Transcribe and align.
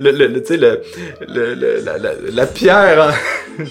Le, 0.00 0.10
le, 0.12 0.26
le- 0.28 0.40
tu 0.42 0.48
sais, 0.48 0.56
le, 0.56 0.80
le, 1.28 1.54
le- 1.54 1.80
la, 1.80 1.98
la, 1.98 2.12
la 2.14 2.46
pierre. 2.46 3.02
hein. 3.02 3.64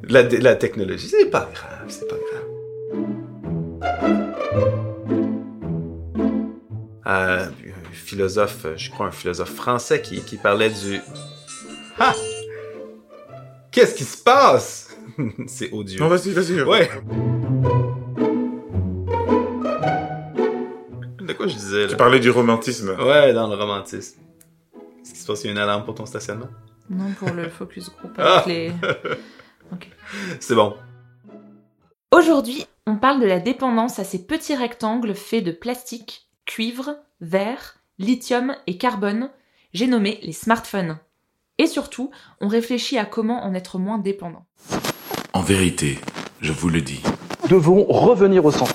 la, 0.08 0.22
la 0.22 0.54
technologie, 0.56 1.08
c'est 1.08 1.26
pas 1.30 1.50
grave, 1.52 1.86
c'est 1.88 2.08
pas 2.08 2.16
grave. 2.16 2.42
Euh, 7.06 7.46
un 7.46 7.92
philosophe, 7.92 8.66
je 8.76 8.90
crois 8.90 9.06
un 9.06 9.10
philosophe 9.10 9.52
français 9.54 10.00
qui, 10.00 10.22
qui 10.22 10.36
parlait 10.36 10.70
du... 10.70 11.00
Ah! 11.98 12.14
Qu'est-ce 13.70 13.94
qui 13.94 14.04
se 14.04 14.22
passe? 14.22 14.96
c'est 15.46 15.70
odieux. 15.72 15.98
Non, 16.00 16.08
vas-y, 16.08 16.30
vas-y. 16.30 16.62
Ouais. 16.62 16.88
Quoi 21.42 21.48
je 21.48 21.56
disais, 21.56 21.82
là? 21.82 21.88
Tu 21.88 21.96
parlais 21.96 22.20
du 22.20 22.30
romantisme. 22.30 22.90
Ouais, 23.00 23.32
dans 23.32 23.48
le 23.48 23.56
romantisme. 23.56 24.20
Qu'est-ce 24.98 25.12
qui 25.12 25.18
se 25.18 25.26
passe? 25.26 25.42
Il 25.42 25.46
y 25.46 25.50
a 25.50 25.52
une 25.52 25.58
alarme 25.58 25.84
pour 25.84 25.94
ton 25.94 26.06
stationnement? 26.06 26.48
Non, 26.88 27.12
pour 27.18 27.30
le 27.30 27.48
focus 27.48 27.90
group 27.90 28.12
Ah. 28.18 28.44
C'est 30.40 30.54
bon. 30.54 30.76
Aujourd'hui, 32.12 32.66
on 32.86 32.96
parle 32.96 33.20
de 33.20 33.26
la 33.26 33.40
dépendance 33.40 33.98
à 33.98 34.04
ces 34.04 34.24
petits 34.24 34.54
rectangles 34.54 35.14
faits 35.14 35.42
de 35.42 35.50
plastique, 35.50 36.28
cuivre, 36.44 36.96
verre, 37.20 37.76
lithium 37.98 38.54
et 38.66 38.76
carbone, 38.76 39.30
j'ai 39.72 39.86
nommé 39.86 40.20
les 40.22 40.32
smartphones. 40.32 40.98
Et 41.58 41.66
surtout, 41.66 42.10
on 42.40 42.48
réfléchit 42.48 42.98
à 42.98 43.04
comment 43.06 43.42
en 43.44 43.54
être 43.54 43.78
moins 43.78 43.98
dépendant. 43.98 44.44
En 45.32 45.40
vérité, 45.40 45.98
je 46.40 46.52
vous 46.52 46.68
le 46.68 46.82
dis, 46.82 47.02
devons 47.48 47.84
revenir 47.84 48.44
au 48.44 48.50
centre. 48.50 48.74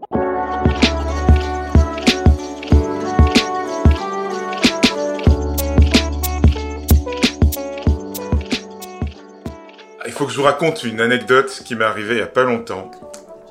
Faut 10.21 10.27
que 10.27 10.33
je 10.33 10.37
vous 10.37 10.43
raconte 10.43 10.83
une 10.83 11.01
anecdote 11.01 11.63
qui 11.65 11.73
m'est 11.75 11.83
arrivée 11.83 12.13
il 12.13 12.19
y 12.19 12.21
a 12.21 12.27
pas 12.27 12.43
longtemps. 12.43 12.91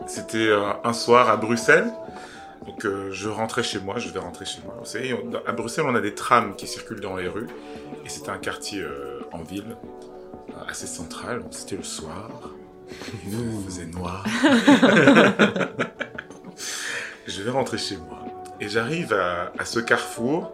C'était 0.06 0.46
euh, 0.46 0.70
un 0.84 0.92
soir 0.92 1.28
à 1.28 1.36
Bruxelles. 1.36 1.90
Donc 2.64 2.84
euh, 2.86 3.08
je 3.10 3.28
rentrais 3.28 3.64
chez 3.64 3.80
moi, 3.80 3.98
je 3.98 4.08
vais 4.10 4.20
rentrer 4.20 4.44
chez 4.44 4.60
moi. 4.64 4.76
Vous 4.78 4.84
savez, 4.86 5.12
on- 5.12 5.32
à 5.48 5.52
Bruxelles, 5.52 5.84
on 5.88 5.96
a 5.96 6.00
des 6.00 6.14
trams 6.14 6.54
qui 6.54 6.68
circulent 6.68 7.00
dans 7.00 7.16
les 7.16 7.26
rues. 7.26 7.48
Et 8.04 8.08
c'était 8.08 8.30
un 8.30 8.38
quartier 8.38 8.82
euh, 8.82 9.18
en 9.32 9.42
ville, 9.42 9.76
assez 10.68 10.86
central. 10.86 11.42
C'était 11.50 11.74
le 11.76 11.82
soir. 11.82 12.30
Il 13.26 13.64
faisait 13.66 13.86
noir. 13.86 14.24
je 17.26 17.42
vais 17.42 17.50
rentrer 17.50 17.78
chez 17.78 17.96
moi. 17.96 18.20
Et 18.60 18.68
j'arrive 18.68 19.12
à, 19.12 19.50
à 19.58 19.64
ce 19.64 19.80
carrefour, 19.80 20.52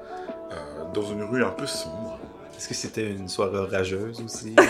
euh, 0.51 0.55
dans 0.95 1.03
une 1.03 1.25
rue 1.25 1.45
un 1.45 1.51
peu 1.51 1.67
sombre. 1.67 2.06
Est-ce 2.57 2.69
que 2.69 2.75
c'était 2.75 3.11
une 3.11 3.29
soirée 3.29 3.59
orageuse 3.59 4.21
aussi? 4.25 4.55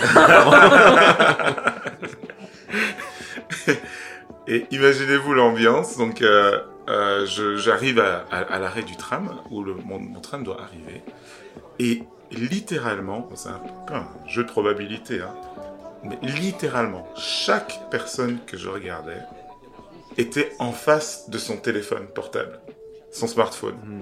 Et 4.47 4.65
imaginez-vous 4.71 5.33
l'ambiance. 5.33 5.97
Donc, 5.97 6.21
euh, 6.21 6.59
euh, 6.89 7.25
j'arrive 7.57 7.99
à, 7.99 8.25
à- 8.31 8.41
à 8.55 8.59
l'arrêt 8.59 8.83
du 8.83 8.95
tram 8.95 9.41
où 9.51 9.63
le, 9.63 9.73
mon, 9.73 9.99
mon 9.99 10.19
tram 10.19 10.43
doit 10.43 10.61
arriver. 10.61 11.01
Et 11.79 12.03
littéralement, 12.31 13.29
c'est 13.35 13.49
un 13.49 13.61
peu 13.87 13.93
un 13.93 14.07
jeu 14.27 14.43
de 14.43 14.49
probabilité, 14.49 15.21
hein, 15.21 15.33
mais 16.03 16.17
littéralement, 16.21 17.07
chaque 17.15 17.79
personne 17.89 18.39
que 18.45 18.57
je 18.57 18.69
regardais 18.69 19.21
était 20.17 20.51
en 20.59 20.71
face 20.71 21.29
de 21.29 21.37
son 21.37 21.57
téléphone 21.57 22.07
portable, 22.07 22.59
son 23.11 23.27
smartphone. 23.27 23.75
Hmm. 23.83 24.01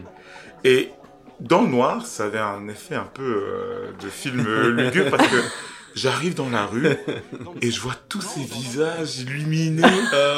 Et 0.63 0.91
dans 1.39 1.61
le 1.61 1.67
noir, 1.67 2.05
ça 2.05 2.25
avait 2.25 2.39
un 2.39 2.67
effet 2.67 2.95
un 2.95 3.07
peu 3.13 3.23
euh, 3.23 3.91
de 4.03 4.09
film 4.09 4.45
lugubre 4.75 5.11
parce 5.11 5.27
que 5.27 5.37
j'arrive 5.95 6.33
dans 6.35 6.49
la 6.49 6.65
rue 6.65 6.87
et 7.61 7.71
je 7.71 7.79
vois 7.79 7.95
tous 8.09 8.21
ces 8.21 8.41
visages 8.41 9.19
illuminés. 9.19 9.81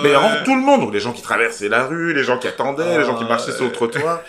Mais 0.04 0.10
vraiment 0.14 0.44
tout 0.46 0.56
le 0.56 0.62
monde, 0.62 0.82
donc 0.82 0.94
les 0.94 1.00
gens 1.00 1.14
qui 1.14 1.22
traversaient 1.22 1.70
la 1.70 1.86
rue, 1.86 2.14
les 2.14 2.24
gens 2.24 2.38
qui 2.38 2.48
attendaient, 2.48 2.98
les 3.00 3.06
gens 3.06 3.16
qui 3.16 3.26
marchaient 3.26 3.52
sur 3.54 3.66
le 3.66 3.72
trottoir. 3.72 4.22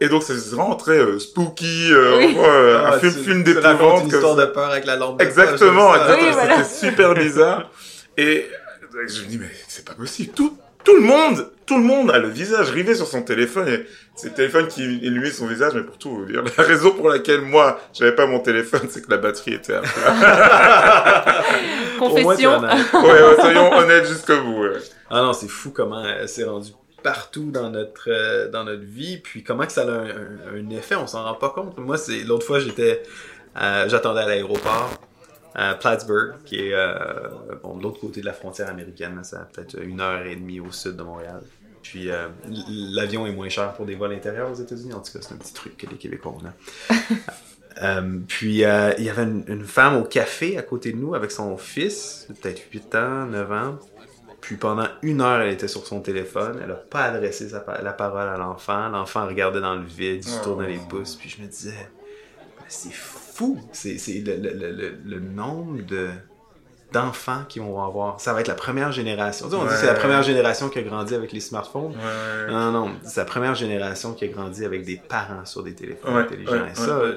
Et 0.00 0.08
donc 0.08 0.22
c'est 0.22 0.34
vraiment 0.50 0.74
très 0.76 0.98
euh, 0.98 1.18
spooky, 1.18 1.90
euh, 1.92 2.16
Oui. 2.18 2.36
euh, 2.38 2.84
un 2.86 2.92
Ah, 2.92 2.98
film, 2.98 3.12
film 3.12 3.42
d'épouvante. 3.44 4.02
une 4.04 4.08
histoire 4.08 4.36
de 4.36 4.46
peur 4.46 4.70
avec 4.70 4.84
la 4.86 4.96
lampe 4.96 5.18
de 5.18 5.24
Exactement, 5.24 5.94
exactement. 5.94 6.28
Oui, 6.28 6.32
voilà. 6.32 6.64
C'était 6.64 6.86
super 6.86 7.14
bizarre. 7.14 7.70
Et 8.16 8.46
je 9.08 9.22
me 9.22 9.26
dis, 9.26 9.38
mais 9.38 9.50
c'est 9.68 9.84
pas 9.84 9.94
possible. 9.94 10.32
Tout, 10.34 10.56
tout 10.84 10.94
le 10.96 11.00
monde, 11.02 11.50
tout 11.66 11.76
le 11.78 11.82
monde 11.84 12.10
a 12.10 12.18
le 12.18 12.28
visage 12.28 12.70
rivé 12.70 12.94
sur 12.94 13.06
son 13.06 13.22
téléphone 13.22 13.68
et 13.68 13.86
c'est 14.14 14.28
le 14.28 14.34
téléphone 14.34 14.68
qui 14.68 14.82
illumine 14.84 15.30
son 15.32 15.46
visage, 15.46 15.72
mais 15.74 15.82
pour 15.82 15.96
tout 15.98 16.10
vous 16.10 16.24
dire, 16.26 16.42
la 16.56 16.62
raison 16.64 16.90
pour 16.92 17.08
laquelle 17.08 17.40
moi, 17.40 17.80
j'avais 17.92 18.14
pas 18.14 18.26
mon 18.26 18.40
téléphone, 18.40 18.82
c'est 18.88 19.04
que 19.04 19.10
la 19.10 19.16
batterie 19.18 19.54
était 19.54 19.74
à 19.74 19.80
plat. 19.80 21.34
Confession. 21.98 22.50
en 22.52 22.64
as. 22.64 22.74
ouais, 22.94 23.22
ouais, 23.22 23.36
soyons 23.40 23.72
honnêtes 23.72 24.06
jusqu'au 24.06 24.40
bout. 24.42 24.62
ouais. 24.64 24.78
Ah 25.10 25.22
non, 25.22 25.32
c'est 25.32 25.48
fou 25.48 25.70
comment 25.70 26.04
euh, 26.04 26.26
c'est 26.26 26.44
rendu 26.44 26.72
partout 27.02 27.50
dans 27.50 27.70
notre 27.70 28.08
euh, 28.10 28.48
dans 28.50 28.64
notre 28.64 28.84
vie, 28.84 29.18
puis 29.18 29.42
comment 29.42 29.66
que 29.66 29.72
ça 29.72 29.82
a 29.82 29.86
un, 29.86 30.04
un- 30.08 30.56
un 30.58 30.70
effet, 30.70 30.94
on 30.96 31.06
s'en 31.06 31.22
rend 31.24 31.34
pas 31.34 31.50
compte. 31.50 31.76
Moi, 31.78 31.96
c'est 31.98 32.20
l'autre 32.24 32.46
fois, 32.46 32.58
j'étais, 32.60 33.02
euh, 33.60 33.88
j'attendais 33.88 34.20
à 34.22 34.26
l'aéroport 34.26 34.90
à 35.54 35.74
Plattsburgh, 35.74 36.34
qui 36.44 36.56
est 36.56 36.74
euh, 36.74 37.28
bon, 37.62 37.76
de 37.76 37.82
l'autre 37.82 38.00
côté 38.00 38.20
de 38.20 38.26
la 38.26 38.32
frontière 38.32 38.68
américaine, 38.68 39.18
ça 39.22 39.40
a 39.40 39.44
peut-être 39.44 39.80
une 39.82 40.00
heure 40.00 40.24
et 40.26 40.34
demie 40.36 40.60
au 40.60 40.70
sud 40.72 40.96
de 40.96 41.02
Montréal. 41.02 41.42
Puis 41.82 42.10
euh, 42.10 42.28
l'avion 42.48 43.26
est 43.26 43.32
moins 43.32 43.48
cher 43.50 43.72
pour 43.74 43.84
des 43.86 43.94
vols 43.94 44.12
intérieurs 44.14 44.50
aux 44.50 44.54
États-Unis. 44.54 44.94
En 44.94 45.00
tout 45.00 45.12
cas, 45.12 45.18
c'est 45.20 45.34
un 45.34 45.36
petit 45.36 45.52
truc 45.52 45.76
que 45.76 45.86
les 45.86 45.96
Québécois 45.96 46.32
ont. 46.32 46.94
Euh, 47.82 48.20
puis 48.28 48.64
euh, 48.64 48.92
il 48.98 49.04
y 49.04 49.10
avait 49.10 49.24
une, 49.24 49.42
une 49.48 49.64
femme 49.64 49.96
au 49.96 50.04
café 50.04 50.56
à 50.58 50.62
côté 50.62 50.92
de 50.92 50.96
nous 50.96 51.16
avec 51.16 51.32
son 51.32 51.56
fils, 51.56 52.28
peut-être 52.28 52.62
8 52.72 52.94
ans, 52.94 53.26
9 53.26 53.50
ans. 53.50 53.78
Puis 54.40 54.54
pendant 54.54 54.86
une 55.02 55.20
heure, 55.20 55.40
elle 55.40 55.52
était 55.54 55.66
sur 55.66 55.84
son 55.84 56.00
téléphone. 56.00 56.60
Elle 56.62 56.70
a 56.70 56.74
pas 56.76 57.06
adressé 57.06 57.48
sa 57.48 57.64
la 57.82 57.92
parole 57.92 58.28
à 58.28 58.36
l'enfant. 58.36 58.90
L'enfant 58.90 59.26
regardait 59.26 59.60
dans 59.60 59.74
le 59.74 59.82
vide, 59.86 60.24
il 60.24 60.28
se 60.30 60.38
Oh. 60.38 60.44
tournait 60.44 60.68
les 60.68 60.78
pouces. 60.88 61.16
Puis 61.16 61.28
je 61.28 61.42
me 61.42 61.48
disais, 61.48 61.88
c'est 62.68 62.92
fou. 62.92 63.18
C'est 63.72 63.98
c'est 63.98 64.20
le, 64.20 64.36
le- 64.36 64.72
le- 64.72 64.98
le- 65.04 65.20
nombre 65.20 65.82
de 65.82 66.10
d'enfants 66.92 67.42
qui 67.48 67.58
vont 67.58 67.82
avoir. 67.82 68.20
Ça 68.20 68.32
va 68.32 68.40
être 68.40 68.48
la 68.48 68.54
première 68.54 68.92
génération. 68.92 69.46
Tu 69.46 69.52
sais, 69.52 69.56
on 69.58 69.64
dit 69.64 69.70
que 69.70 69.74
c'est 69.76 69.86
la 69.86 69.94
première 69.94 70.22
génération 70.22 70.68
qui 70.68 70.78
a 70.78 70.82
grandi 70.82 71.14
avec 71.14 71.32
les 71.32 71.40
smartphones. 71.40 71.92
Ouais. 71.92 72.52
Non, 72.52 72.70
non, 72.70 72.90
c'est 73.02 73.18
la 73.20 73.24
première 73.26 73.54
génération 73.56 74.12
qui 74.14 74.24
a 74.24 74.28
grandi 74.28 74.64
avec 74.64 74.84
des 74.84 74.96
parents 74.96 75.44
sur 75.44 75.62
des 75.64 75.74
téléphones 75.74 76.14
Ouais, 76.14 76.22
intelligents. 76.22 76.52
ouais, 76.52 76.70
Et 76.70 76.74
ça, 76.76 76.98
ouais. 77.02 77.16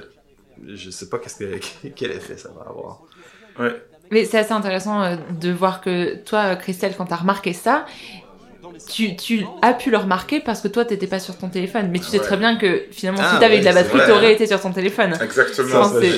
je 0.75 0.89
sais 0.89 1.09
pas 1.09 1.19
qu'est-ce 1.19 1.37
que, 1.37 1.89
quel 1.95 2.11
effet 2.11 2.37
ça 2.37 2.49
va 2.49 2.67
avoir. 2.69 3.01
Ouais. 3.59 3.79
Mais 4.09 4.25
c'est 4.25 4.39
assez 4.39 4.53
intéressant 4.53 5.03
euh, 5.03 5.17
de 5.39 5.51
voir 5.51 5.81
que 5.81 6.15
toi, 6.23 6.55
Christelle, 6.55 6.95
quand 6.97 7.05
t'as 7.05 7.17
remarqué 7.17 7.53
ça, 7.53 7.85
tu, 8.89 9.15
tu 9.15 9.45
as 9.61 9.73
pu 9.73 9.89
le 9.91 9.97
remarquer 9.97 10.39
parce 10.39 10.61
que 10.61 10.67
toi, 10.67 10.85
t'étais 10.85 11.07
pas 11.07 11.19
sur 11.19 11.37
ton 11.37 11.49
téléphone. 11.49 11.89
Mais 11.91 11.99
tu 11.99 12.05
sais 12.05 12.17
Ouais. 12.19 12.23
très 12.23 12.37
bien 12.37 12.55
que 12.57 12.83
finalement, 12.91 13.21
Ah 13.23 13.33
si 13.33 13.39
t'avais 13.39 13.55
ouais, 13.55 13.57
eu 13.57 13.59
de 13.61 13.65
la 13.65 13.73
batterie, 13.73 13.99
t'aurais 14.07 14.33
été 14.33 14.47
sur 14.47 14.59
ton 14.61 14.71
téléphone. 14.71 15.13
Exactement. 15.21 15.83
Vrai. 15.83 16.11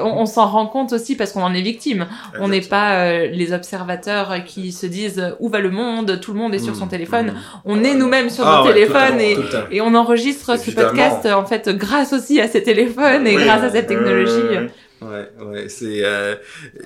On 0.00 0.22
on 0.22 0.26
s'en 0.26 0.46
rend 0.46 0.66
compte 0.66 0.92
aussi 0.92 1.16
parce 1.16 1.32
qu'on 1.32 1.42
en 1.42 1.54
est 1.54 1.60
victime. 1.62 2.06
On 2.40 2.48
n'est 2.48 2.60
pas 2.60 2.94
euh, 3.04 3.26
les 3.26 3.52
observateurs 3.52 4.44
qui 4.46 4.72
se 4.72 4.86
disent 4.86 5.34
où 5.40 5.48
va 5.48 5.58
le 5.60 5.70
monde, 5.70 6.20
tout 6.20 6.32
le 6.32 6.38
monde 6.38 6.54
est 6.54 6.58
sur 6.58 6.76
son 6.76 6.86
Mmh, 6.86 6.88
téléphone. 6.90 7.26
mmh. 7.28 7.34
On 7.64 7.84
est 7.84 7.94
nous-mêmes 7.94 8.30
sur 8.30 8.46
Ah 8.46 8.58
nos 8.58 8.66
ouais, 8.68 8.74
téléphones 8.74 9.20
et, 9.70 9.80
on 9.80 9.94
enregistre 9.94 10.58
ce 10.58 10.70
podcast 10.70 11.26
en 11.26 11.44
fait 11.44 11.68
grâce 11.70 12.12
aussi 12.12 12.40
à 12.40 12.48
ces 12.48 12.62
téléphones 12.62 13.26
et 13.26 13.36
Oui. 13.36 13.44
grâce 13.44 13.62
à 13.62 13.70
cette 13.70 13.86
technologie. 13.86 14.32
Ouais, 15.10 15.30
ouais. 15.44 15.68
C'est. 15.68 16.04
euh, 16.04 16.36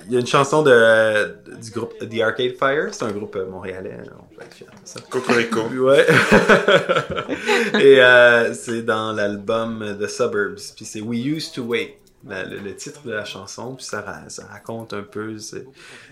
Il 0.07 0.13
y 0.13 0.17
a 0.17 0.19
une 0.19 0.27
chanson 0.27 0.63
de, 0.63 1.35
du 1.61 1.71
groupe 1.71 1.93
The 1.99 2.21
Arcade 2.21 2.55
Fire, 2.57 2.87
c'est 2.93 3.03
un 3.05 3.11
groupe 3.11 3.35
euh, 3.35 3.45
montréalais, 3.45 3.97
on 4.19 4.35
peut 4.35 4.41
être 4.43 4.53
fier 4.53 4.67
de 4.69 4.75
ça. 4.83 4.99
Cocorico. 5.09 5.61
Ouais. 5.77 6.05
Et 7.79 8.01
euh, 8.01 8.53
c'est 8.53 8.81
dans 8.83 9.11
l'album 9.13 9.97
The 9.99 10.07
Suburbs, 10.07 10.73
puis 10.75 10.85
c'est 10.85 11.01
We 11.01 11.19
Used 11.25 11.53
to 11.55 11.63
Wait, 11.63 11.97
la- 12.27 12.43
le, 12.45 12.57
le 12.57 12.75
titre 12.75 13.01
de 13.05 13.11
la 13.13 13.25
chanson, 13.25 13.75
puis 13.75 13.85
ça, 13.85 14.03
ça 14.27 14.45
raconte 14.51 14.93
un 14.93 15.03
peu 15.03 15.35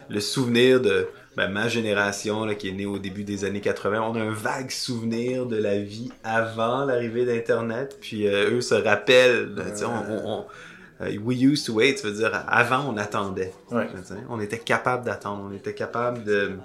le 0.10 0.20
souvenir 0.20 0.80
de 0.82 1.08
ben, 1.36 1.50
ma 1.50 1.68
génération 1.68 2.46
là, 2.46 2.56
qui 2.56 2.70
est 2.70 2.74
née 2.74 2.86
au 2.86 2.98
début 3.00 3.24
des 3.24 3.44
années 3.44 3.60
80, 3.62 4.02
on 4.02 4.16
a 4.16 4.20
un 4.22 4.32
vague 4.32 4.72
souvenir 4.72 5.46
de 5.46 5.58
la 5.58 5.78
vie 5.80 6.10
avant 6.24 6.86
l'arrivée 6.86 7.26
d'Internet. 7.26 7.98
Puis 8.00 8.28
euh, 8.28 8.52
eux 8.52 8.62
se 8.62 8.76
rappellent, 8.76 9.50
on- 9.86 10.46
euh, 11.02 11.18
we 11.24 11.42
used 11.42 11.66
to 11.66 11.74
wait, 11.74 11.98
ça 11.98 12.08
veut 12.08 12.14
dire 12.14 12.32
avant 12.48 12.86
on 12.90 12.98
attendait. 12.98 13.54
Ouais. 13.72 13.88
On 14.30 14.40
était 14.40 14.60
capable 14.60 15.06
d'attendre, 15.06 15.46
on 15.50 15.54
était 15.54 15.74
capable 15.74 16.24
de. 16.24 16.58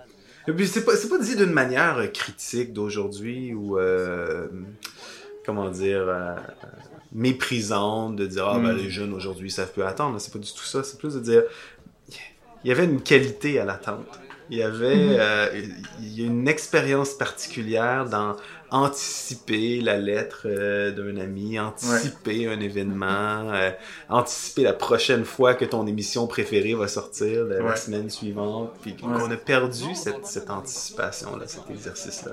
Et 0.48 0.52
puis 0.52 0.66
c'est 0.66 0.84
pas 0.84 0.96
c'est 0.96 1.08
pas 1.08 1.18
dit 1.18 1.36
d'une 1.36 1.52
manière 1.52 1.98
euh, 1.98 2.06
critique 2.06 2.72
d'aujourd'hui 2.72 3.52
ou 3.54 3.78
euh, 3.78 4.48
comment 5.44 5.68
dire 5.68 6.08
euh, 6.08 6.34
méprisante 7.12 8.16
de 8.16 8.26
dire 8.26 8.46
ah 8.48 8.58
ben 8.58 8.72
Mm. 8.72 8.76
les 8.76 8.90
jeunes 8.90 9.12
aujourd'hui 9.12 9.50
savent 9.50 9.72
plus 9.72 9.82
attendre. 9.82 10.20
C'est 10.20 10.32
pas 10.32 10.38
du 10.38 10.52
tout 10.52 10.64
ça. 10.64 10.82
C'est 10.82 10.98
plus 10.98 11.14
de 11.14 11.20
dire 11.20 11.42
il 12.64 12.68
y 12.68 12.72
avait 12.72 12.84
une 12.84 13.00
qualité 13.00 13.58
à 13.58 13.64
l'attente. 13.64 14.06
Il 14.50 14.58
y 14.58 14.62
avait 14.62 15.18
euh, 15.18 15.48
il 16.00 16.20
y 16.20 16.24
a 16.24 16.26
une 16.26 16.48
expérience 16.48 17.14
particulière 17.14 18.06
dans 18.06 18.36
anticiper 18.70 19.80
la 19.80 19.96
lettre 19.96 20.42
euh, 20.46 20.90
d'un 20.92 21.20
ami, 21.20 21.58
anticiper 21.58 22.48
un 22.48 22.60
événement, 22.60 23.52
euh, 23.52 23.70
anticiper 24.08 24.62
la 24.62 24.72
prochaine 24.72 25.24
fois 25.24 25.54
que 25.54 25.64
ton 25.64 25.86
émission 25.86 26.26
préférée 26.26 26.74
va 26.74 26.88
sortir 26.88 27.44
la, 27.44 27.76
semaine 27.76 28.10
suivante. 28.10 28.72
Puis 28.82 28.92
Ouais. 28.92 29.18
qu'on 29.18 29.30
a 29.30 29.36
perdu 29.36 29.94
cette, 29.94 30.26
cette 30.26 30.50
anticipation-là, 30.50 31.46
cet 31.46 31.70
exercice-là 31.70 32.32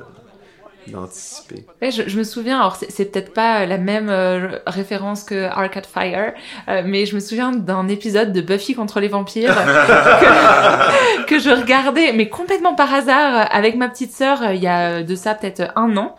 d'anticiper. 0.91 1.65
Ouais, 1.81 1.91
je, 1.91 2.03
je 2.07 2.17
me 2.17 2.23
souviens, 2.23 2.59
alors 2.59 2.75
c'est, 2.75 3.11
peut-être 3.11 3.33
pas 3.33 3.65
la 3.65 3.77
même 3.77 4.09
euh, 4.09 4.59
référence 4.65 5.23
que 5.23 5.45
Arcade 5.45 5.85
Fire, 5.85 6.33
euh, 6.67 6.81
mais 6.85 7.05
je 7.05 7.15
me 7.15 7.19
souviens 7.19 7.51
d'un 7.51 7.87
épisode 7.87 8.33
de 8.33 8.41
Buffy 8.41 8.75
contre 8.75 8.99
les 8.99 9.07
vampires 9.07 9.55
que, 9.55 11.25
que 11.25 11.39
je 11.39 11.49
regardais, 11.49 12.13
mais 12.13 12.29
complètement 12.29 12.75
par 12.75 12.93
hasard, 12.93 13.47
avec 13.51 13.75
ma 13.75 13.89
petite 13.89 14.11
sœur, 14.11 14.41
euh, 14.41 14.53
il 14.53 14.61
y 14.61 14.67
a 14.67 15.03
de 15.03 15.15
ça 15.15 15.35
peut-être 15.35 15.71
un 15.75 15.95
an. 15.97 16.15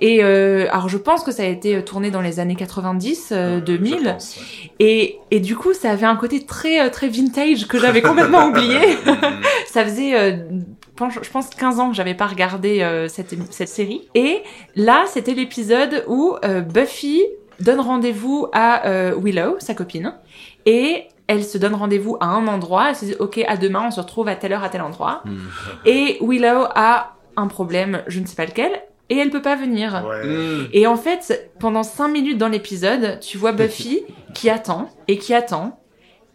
Et 0.00 0.22
euh, 0.22 0.66
alors 0.70 0.88
je 0.88 0.98
pense 0.98 1.22
que 1.22 1.32
ça 1.32 1.44
a 1.44 1.46
été 1.46 1.82
tourné 1.82 2.10
dans 2.10 2.20
les 2.20 2.40
années 2.40 2.56
90, 2.56 3.28
euh, 3.32 3.60
2000. 3.60 3.98
Je 3.98 4.10
pense, 4.10 4.36
ouais. 4.36 4.70
Et, 4.80 5.18
et 5.30 5.40
du 5.40 5.56
coup, 5.56 5.72
ça 5.72 5.90
avait 5.90 6.06
un 6.06 6.16
côté 6.16 6.44
très 6.44 6.90
très 6.90 7.08
vintage 7.08 7.66
que 7.68 7.78
j'avais 7.78 8.02
complètement 8.02 8.48
oublié. 8.48 8.80
ça 9.66 9.84
faisait, 9.84 10.14
euh, 10.14 10.36
je 10.94 10.98
pense- 10.98 11.14
je 11.22 11.30
pense, 11.30 11.50
15 11.50 11.80
ans 11.80 11.90
que 11.90 11.96
j'avais 11.96 12.14
pas 12.14 12.26
regardé 12.26 12.80
euh, 12.82 13.08
cette, 13.08 13.34
cette 13.52 13.68
série. 13.68 14.08
Et 14.14 14.42
là, 14.76 15.04
c'était 15.06 15.34
l'épisode 15.34 16.04
où 16.06 16.36
euh, 16.44 16.60
Buffy 16.60 17.22
donne 17.60 17.80
rendez-vous 17.80 18.48
à 18.52 18.86
euh, 18.86 19.14
Willow, 19.20 19.56
sa 19.58 19.74
copine, 19.74 20.14
et 20.66 21.04
elle 21.26 21.44
se 21.44 21.58
donne 21.58 21.74
rendez-vous 21.74 22.16
à 22.20 22.26
un 22.26 22.46
endroit. 22.46 22.90
Elle 22.90 22.96
se 22.96 23.04
dit, 23.06 23.14
ok, 23.18 23.38
à 23.46 23.56
demain, 23.56 23.84
on 23.86 23.90
se 23.90 24.00
retrouve 24.00 24.28
à 24.28 24.36
telle 24.36 24.52
heure 24.52 24.64
à 24.64 24.68
tel 24.68 24.82
endroit. 24.82 25.22
Mm. 25.24 25.36
Et 25.86 26.18
Willow 26.20 26.64
a 26.74 27.16
un 27.36 27.46
problème, 27.48 28.02
je 28.06 28.20
ne 28.20 28.26
sais 28.26 28.36
pas 28.36 28.46
lequel, 28.46 28.70
et 29.10 29.18
elle 29.18 29.30
peut 29.30 29.42
pas 29.42 29.56
venir. 29.56 30.04
Ouais. 30.08 30.24
Mm. 30.26 30.68
Et 30.72 30.86
en 30.86 30.96
fait, 30.96 31.50
pendant 31.58 31.82
cinq 31.82 32.08
minutes 32.08 32.38
dans 32.38 32.48
l'épisode, 32.48 33.18
tu 33.20 33.38
vois 33.38 33.52
Buffy 33.52 34.02
qui 34.34 34.50
attend 34.50 34.88
et 35.08 35.18
qui 35.18 35.34
attend 35.34 35.80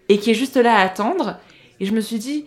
et 0.10 0.18
qui 0.18 0.32
est 0.32 0.36
juste 0.36 0.58
là 0.58 0.76
à 0.76 0.82
attendre. 0.82 1.38
Et 1.80 1.86
je 1.86 1.94
me 1.94 2.02
suis 2.02 2.18
dit, 2.18 2.46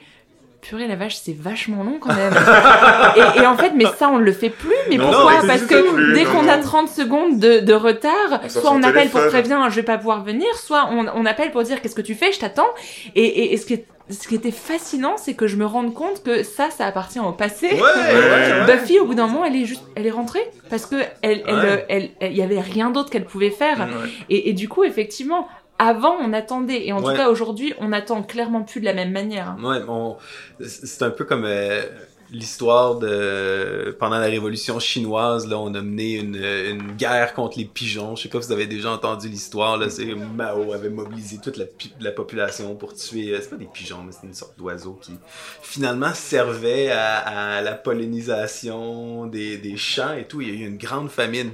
purée 0.62 0.86
la 0.86 0.96
vache, 0.96 1.16
c'est 1.16 1.36
vachement 1.36 1.82
long 1.84 1.98
quand 2.00 2.14
même. 2.14 2.32
et, 3.16 3.40
et 3.42 3.46
en 3.46 3.56
fait, 3.56 3.72
mais 3.74 3.84
ça, 3.98 4.08
on 4.10 4.16
le 4.18 4.32
fait 4.32 4.48
plus. 4.48 4.70
Mais 4.88 4.96
Non, 4.96 5.10
pourquoi 5.10 5.42
non, 5.42 5.46
Parce 5.48 5.62
que 5.62 5.92
plus, 5.92 6.14
dès 6.14 6.24
qu'on 6.24 6.48
a 6.48 6.56
30 6.58 6.88
secondes 6.88 7.38
de, 7.38 7.58
de 7.58 7.74
retard, 7.74 8.40
On 8.44 8.48
soit 8.48 8.70
on 8.70 8.82
appelle 8.82 9.08
pour 9.10 9.20
téléphone. 9.20 9.28
prévenir, 9.42 9.70
je 9.70 9.76
vais 9.76 9.82
pas 9.82 9.98
pouvoir 9.98 10.22
venir, 10.24 10.46
soit 10.54 10.88
on, 10.92 11.06
on 11.14 11.26
appelle 11.26 11.50
pour 11.50 11.62
dire 11.64 11.82
qu'est-ce 11.82 11.96
que 11.96 12.00
tu 12.00 12.14
fais, 12.14 12.32
je 12.32 12.38
t'attends. 12.38 12.68
Et, 13.16 13.24
et, 13.24 13.52
et 13.52 13.56
ce, 13.58 13.66
qui 13.66 13.74
est- 13.74 13.86
ce 14.08 14.28
qui 14.28 14.34
était 14.36 14.50
fascinant, 14.52 15.16
c'est 15.16 15.34
que 15.34 15.46
je 15.48 15.56
me 15.56 15.66
rende 15.66 15.94
compte 15.94 16.22
que 16.22 16.42
ça, 16.44 16.70
ça 16.70 16.86
appartient 16.86 17.18
au 17.20 17.32
passé. 17.32 17.66
Ouais, 17.66 17.80
ouais, 17.80 18.66
ouais. 18.68 18.76
Buffy, 18.76 18.98
au 19.00 19.04
bout 19.06 19.14
d'un 19.14 19.26
moment, 19.26 19.44
elle 19.44 19.56
est 19.56 19.64
juste, 19.64 19.82
elle 19.96 20.06
est 20.06 20.10
rentrée 20.10 20.48
parce 20.70 20.86
que 20.86 20.96
elle, 21.22 21.42
elle, 21.46 21.54
Ouais. 21.56 21.86
elle, 21.88 22.10
elle- 22.20 22.32
il 22.32 22.38
y 22.38 22.42
avait 22.42 22.60
rien 22.60 22.90
d'autre 22.90 23.10
qu'elle 23.10 23.24
pouvait 23.24 23.50
faire. 23.50 23.78
Ouais. 23.78 24.08
Et, 24.30 24.50
et 24.50 24.52
du 24.52 24.68
coup, 24.68 24.84
effectivement, 24.84 25.48
avant, 25.88 26.16
on 26.20 26.32
attendait, 26.32 26.86
et 26.86 26.92
en 26.92 27.02
Ouais. 27.02 27.12
tout 27.12 27.16
cas 27.18 27.28
aujourd'hui, 27.28 27.74
on 27.80 27.92
attend 27.92 28.22
clairement 28.22 28.62
plus 28.62 28.80
de 28.80 28.84
la 28.84 28.94
même 28.94 29.10
manière. 29.10 29.56
Ouais, 29.62 29.78
on- 29.88 30.16
c'est 30.60 31.02
un 31.02 31.10
peu 31.10 31.24
comme 31.24 31.44
euh, 31.44 31.82
l'histoire 32.32 32.96
de 32.98 33.94
pendant 33.98 34.18
la 34.18 34.26
révolution 34.26 34.80
chinoise 34.80 35.46
là, 35.46 35.58
on 35.58 35.74
a 35.74 35.82
mené 35.82 36.14
une, 36.14 36.36
une 36.36 36.92
guerre 36.96 37.34
contre 37.34 37.58
les 37.58 37.66
pigeons. 37.66 38.16
Je 38.16 38.22
sais 38.22 38.28
pas 38.28 38.40
si 38.40 38.46
vous 38.48 38.52
avez 38.54 38.66
déjà 38.66 38.90
entendu 38.90 39.28
l'histoire 39.28 39.76
là, 39.76 39.90
c'est 39.90 40.14
Mao 40.14 40.72
avait 40.72 40.88
mobilisé 40.88 41.38
toute 41.42 41.60
la, 42.00 42.10
population 42.10 42.74
pour 42.74 42.94
tuer. 42.94 43.34
euh, 43.34 43.38
C'est 43.40 43.50
pas 43.50 43.56
des 43.56 43.66
pigeons, 43.66 44.02
mais 44.04 44.12
c'est 44.12 44.26
une 44.26 44.34
sorte 44.34 44.56
d'oiseau 44.58 44.98
qui 45.02 45.12
finalement 45.62 46.14
servait 46.14 46.90
à, 46.90 47.18
à 47.58 47.60
la 47.60 47.72
pollinisation 47.72 49.26
des, 49.26 49.58
des 49.58 49.76
champs 49.76 50.14
et 50.14 50.24
tout. 50.24 50.40
Il 50.40 50.48
y 50.48 50.50
a 50.50 50.54
eu 50.54 50.66
une 50.66 50.78
grande 50.78 51.10
famine. 51.10 51.52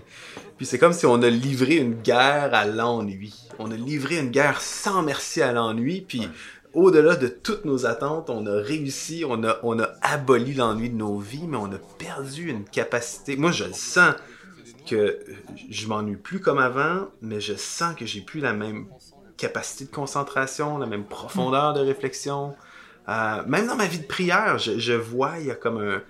Puis 0.57 0.67
c'est 0.67 0.79
comme 0.79 0.93
si 0.93 1.07
on 1.07 1.23
a 1.23 1.29
livré 1.31 1.77
une 1.77 1.95
guerre 1.95 2.51
à 2.53 2.67
l'ennui. 2.67 3.35
On 3.59 3.71
a 3.71 3.77
livré 3.77 4.19
une 4.19 4.31
guerre 4.31 4.61
sans 4.61 5.03
merci 5.03 5.43
à 5.43 5.53
l'ennui. 5.53 6.05
Puis 6.07 6.29
au-delà 6.75 7.17
de 7.17 7.29
toutes 7.29 7.65
nos 7.65 7.87
attentes, 7.87 8.31
on 8.31 8.47
a 8.47 8.61
réussi, 8.61 9.25
on 9.27 9.45
a, 9.45 9.59
on 9.63 9.79
a 9.79 9.91
aboli 10.03 10.55
l'ennui 10.55 10.91
de 10.91 10.97
nos 10.97 11.19
vies, 11.19 11.47
mais 11.47 11.57
on 11.57 11.73
a 11.73 11.79
perdu 11.99 12.51
une 12.51 12.65
capacité. 12.65 13.37
Moi, 13.37 13.53
je 13.53 13.65
le 13.65 13.73
sens 13.73 14.15
que 14.89 15.19
je 15.71 15.87
m'ennuie 15.87 16.17
plus 16.17 16.41
comme 16.41 16.59
avant, 16.59 17.09
mais 17.21 17.41
je 17.41 17.55
sens 17.55 17.95
que 17.95 18.07
j'ai 18.07 18.21
plus 18.21 18.41
la 18.41 18.53
même 18.53 18.87
capacité 19.37 19.85
de 19.85 19.91
concentration, 19.91 20.79
la 20.79 20.87
même 20.87 21.05
profondeur 21.05 21.73
de 21.75 21.81
réflexion. 21.81 22.55
Euh, 23.09 23.43
même 23.47 23.67
dans 23.67 23.77
ma 23.77 23.87
vie 23.87 24.01
de 24.01 24.07
prière, 24.07 24.59
je, 24.59 24.79
je 24.79 24.93
vois, 24.93 25.39
il 25.39 25.47
y 25.47 25.51
a 25.51 25.55
comme 25.55 25.79
un. 25.79 26.03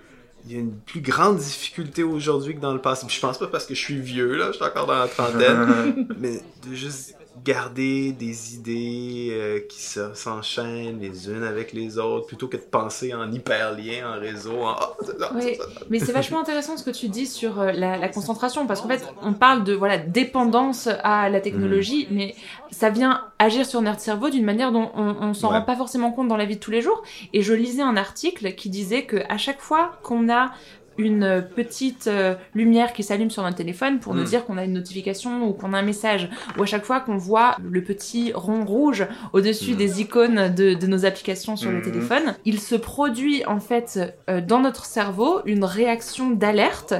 Il 0.45 0.53
y 0.53 0.55
a 0.55 0.59
une 0.59 0.79
plus 0.79 1.01
grande 1.01 1.37
difficulté 1.37 2.01
aujourd'hui 2.01 2.55
que 2.55 2.61
dans 2.61 2.73
le 2.73 2.79
passé. 2.79 3.05
Puis 3.05 3.17
je 3.17 3.21
pense 3.21 3.37
pas 3.37 3.47
parce 3.47 3.65
que 3.65 3.75
je 3.75 3.79
suis 3.79 3.99
vieux, 3.99 4.37
là, 4.37 4.47
je 4.47 4.53
suis 4.53 4.63
encore 4.63 4.87
dans 4.87 4.97
la 4.97 5.09
trentaine 5.09 6.07
mais 6.17 6.41
de 6.65 6.73
juste 6.73 7.17
garder 7.43 8.11
des 8.11 8.55
idées 8.55 9.29
euh, 9.31 9.59
qui 9.69 9.81
se- 9.81 10.13
s'enchaînent 10.13 10.99
les 10.99 11.29
unes 11.29 11.43
avec 11.43 11.73
les 11.73 11.97
autres 11.97 12.27
plutôt 12.27 12.47
que 12.47 12.57
de 12.57 12.61
penser 12.61 13.13
en 13.13 13.31
hyperlien, 13.31 14.15
en 14.15 14.19
réseau, 14.19 14.61
en 14.63 14.75
Ah, 15.21 15.31
Oui, 15.35 15.57
mais 15.89 15.99
c'est 15.99 16.11
vachement 16.11 16.39
intéressant 16.39 16.77
ce 16.77 16.83
que 16.83 16.89
tu 16.91 17.07
dis 17.07 17.25
sur 17.27 17.59
euh, 17.59 17.71
la, 17.71 17.97
la 17.97 18.09
concentration, 18.09 18.67
parce 18.67 18.81
qu'en 18.81 18.87
fait, 18.89 19.05
on 19.21 19.33
parle 19.33 19.63
de 19.63 19.73
voilà 19.73 19.97
dépendance 19.97 20.87
à 21.03 21.29
la 21.29 21.41
technologie, 21.41 22.07
Mhm. 22.09 22.15
mais 22.17 22.35
ça 22.71 22.89
vient 22.89 23.23
agir 23.39 23.65
sur 23.65 23.81
notre 23.81 23.99
cerveau 23.99 24.29
d'une 24.29 24.45
manière 24.45 24.71
dont 24.71 24.91
on, 24.95 25.15
on 25.21 25.33
s'en 25.33 25.49
Ouais. 25.51 25.57
rend 25.59 25.63
pas 25.65 25.75
forcément 25.75 26.11
compte 26.11 26.27
dans 26.27 26.37
la 26.37 26.45
vie 26.45 26.55
de 26.55 26.59
tous 26.59 26.71
les 26.71 26.81
jours. 26.81 27.03
Et 27.33 27.41
je 27.41 27.53
lisais 27.53 27.81
un 27.81 27.97
article 27.97 28.53
qui 28.55 28.69
disait 28.69 29.03
que 29.03 29.17
à 29.29 29.37
chaque 29.37 29.61
fois 29.61 29.97
qu'on 30.03 30.29
a 30.29 30.51
une 30.99 31.43
petite 31.55 32.07
euh, 32.07 32.35
lumière 32.53 32.93
qui 32.93 33.01
s'allume 33.03 33.31
sur 33.31 33.41
notre 33.41 33.55
téléphone 33.55 33.99
pour 33.99 34.13
nous 34.13 34.21
Mm. 34.21 34.25
dire 34.25 34.45
qu'on 34.45 34.57
a 34.57 34.65
une 34.65 34.73
notification 34.73 35.47
ou 35.47 35.53
qu'on 35.53 35.73
a 35.73 35.79
un 35.79 35.81
message, 35.81 36.29
ou 36.57 36.63
à 36.63 36.65
chaque 36.65 36.83
fois 36.85 36.99
qu'on 36.99 37.17
voit 37.17 37.55
le 37.63 37.81
petit 37.83 38.31
rond 38.35 38.65
rouge 38.65 39.07
au-dessus 39.33 39.73
Mm. 39.73 39.77
des 39.77 40.01
icônes 40.01 40.53
de, 40.53 40.73
de 40.73 40.87
nos 40.87 41.05
applications 41.05 41.55
sur 41.55 41.71
le 41.71 41.77
Mhm. 41.77 41.83
téléphone, 41.83 42.35
il 42.45 42.59
se 42.59 42.75
produit 42.75 43.45
en 43.45 43.59
fait 43.59 43.99
euh, 44.29 44.41
dans 44.41 44.59
notre 44.59 44.85
cerveau 44.85 45.39
une 45.45 45.63
réaction 45.63 46.31
d'alerte 46.31 46.93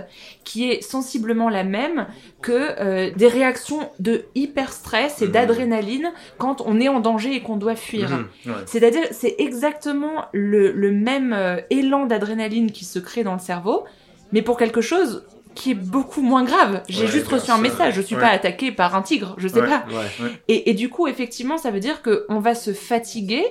qui 0.45 0.71
est 0.71 0.81
sensiblement 0.81 1.49
la 1.49 1.63
même 1.63 2.07
que 2.41 2.51
euh, 2.79 3.11
des 3.15 3.27
réactions 3.27 3.89
de 3.99 4.23
hyper 4.33 4.71
stress 4.71 5.21
et 5.21 5.27
d'adrénaline 5.27 6.11
quand 6.37 6.61
on 6.65 6.79
est 6.79 6.87
en 6.87 6.99
danger 7.01 7.35
et 7.35 7.41
qu'on 7.41 7.57
doit 7.57 7.75
fuir. 7.75 8.25
Ouais. 8.45 8.51
C'est-à-dire, 8.65 9.03
c'est 9.11 9.35
exactement 9.37 10.25
le, 10.33 10.71
le 10.71 10.91
même 10.91 11.33
euh, 11.33 11.57
élan 11.69 12.05
d'adrénaline 12.05 12.71
qui 12.71 12.85
se 12.85 12.97
crée 12.99 13.23
dans 13.23 13.33
le 13.33 13.39
cerveau, 13.39 13.83
mais 14.31 14.41
pour 14.41 14.57
quelque 14.57 14.81
chose 14.81 15.25
qui 15.55 15.71
est 15.71 15.75
beaucoup 15.75 16.21
moins 16.21 16.43
grave. 16.43 16.83
J'ai 16.88 17.05
Ouais, 17.05 17.12
juste 17.12 17.27
reçu 17.27 17.51
un 17.51 17.57
message, 17.57 17.95
je 17.95 18.01
suis 18.01 18.15
Ouais. 18.15 18.21
pas 18.21 18.27
attaqué 18.29 18.71
par 18.71 18.95
un 18.95 19.01
tigre, 19.01 19.36
je 19.38 19.48
sais 19.48 19.62
Ouais. 19.62 19.67
pas. 19.67 19.83
Et, 20.48 20.69
et 20.69 20.74
du 20.74 20.89
coup, 20.89 21.07
effectivement, 21.07 21.57
ça 21.57 21.71
veut 21.71 21.79
dire 21.81 22.01
que 22.01 22.25
on 22.29 22.39
va 22.39 22.55
se 22.55 22.71
fatiguer 22.74 23.43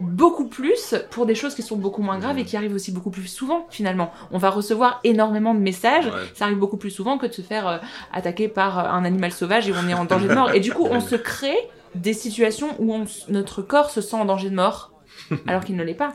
beaucoup 0.00 0.48
plus 0.48 0.94
pour 1.10 1.24
des 1.24 1.34
choses 1.34 1.54
qui 1.54 1.62
sont 1.62 1.76
beaucoup 1.76 2.02
moins 2.02 2.18
graves 2.18 2.38
et 2.38 2.44
qui 2.44 2.56
arrivent 2.56 2.74
aussi 2.74 2.92
beaucoup 2.92 3.10
plus 3.10 3.26
souvent 3.26 3.66
finalement. 3.70 4.10
On 4.32 4.38
va 4.38 4.50
recevoir 4.50 5.00
énormément 5.04 5.54
de 5.54 5.60
messages, 5.60 6.10
ça 6.34 6.44
arrive 6.44 6.58
beaucoup 6.58 6.76
plus 6.76 6.90
souvent 6.90 7.16
que 7.16 7.26
de 7.26 7.32
se 7.32 7.42
faire 7.42 7.66
euh, 7.68 7.78
attaquer 8.12 8.48
par 8.48 8.78
euh, 8.78 8.88
un 8.90 9.04
animal 9.04 9.32
sauvage 9.32 9.68
et 9.68 9.72
on 9.72 9.88
est 9.88 9.94
en 9.94 10.04
danger 10.04 10.28
de 10.28 10.34
mort. 10.34 10.52
Et 10.54 10.60
du 10.60 10.72
coup, 10.72 10.86
on 10.90 11.00
se 11.12 11.14
crée 11.16 11.56
des 11.94 12.12
situations 12.12 12.74
où 12.80 12.92
on 12.92 13.04
notre 13.28 13.62
corps 13.62 13.90
se 13.90 14.00
sent 14.00 14.16
en 14.16 14.24
danger 14.24 14.50
de 14.50 14.56
mort 14.56 14.92
alors 15.46 15.64
qu'il 15.64 15.76
ne 15.76 15.82
l'est 15.84 15.94
pas. 15.94 16.14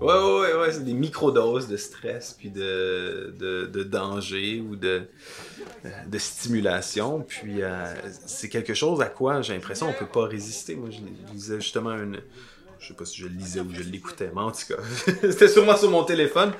Ouais, 0.00 0.14
ouais, 0.14 0.54
ouais, 0.54 0.72
c'est 0.72 0.84
des 0.84 0.94
microdoses 0.94 1.68
de 1.68 1.76
stress, 1.76 2.34
puis 2.38 2.48
de, 2.48 3.34
de, 3.38 3.82
danger 3.82 4.62
ou 4.66 4.74
de, 4.74 5.02
de 6.06 6.18
stimulation. 6.18 7.20
Puis 7.20 7.62
euh, 7.62 7.84
c'est 8.26 8.48
quelque 8.48 8.72
chose 8.72 9.02
à 9.02 9.06
quoi 9.06 9.42
j'ai 9.42 9.52
l'impression 9.52 9.88
on 9.88 9.92
peut 9.92 10.06
pas 10.06 10.24
résister. 10.24 10.74
Moi, 10.74 10.88
je 10.90 11.00
lisais 11.32 11.60
justement 11.60 11.92
une. 11.92 12.20
Je 12.78 12.88
sais 12.88 12.94
pas 12.94 13.04
si 13.04 13.18
je 13.18 13.26
le 13.26 13.34
lisais 13.34 13.60
ou 13.60 13.68
je 13.74 13.82
l'écoutais, 13.82 14.30
mais 14.34 14.40
en 14.40 14.52
tout 14.52 14.66
cas, 14.68 14.82
c'était 15.20 15.48
sûrement 15.48 15.76
sur 15.76 15.90
mon 15.90 16.04
téléphone. 16.04 16.52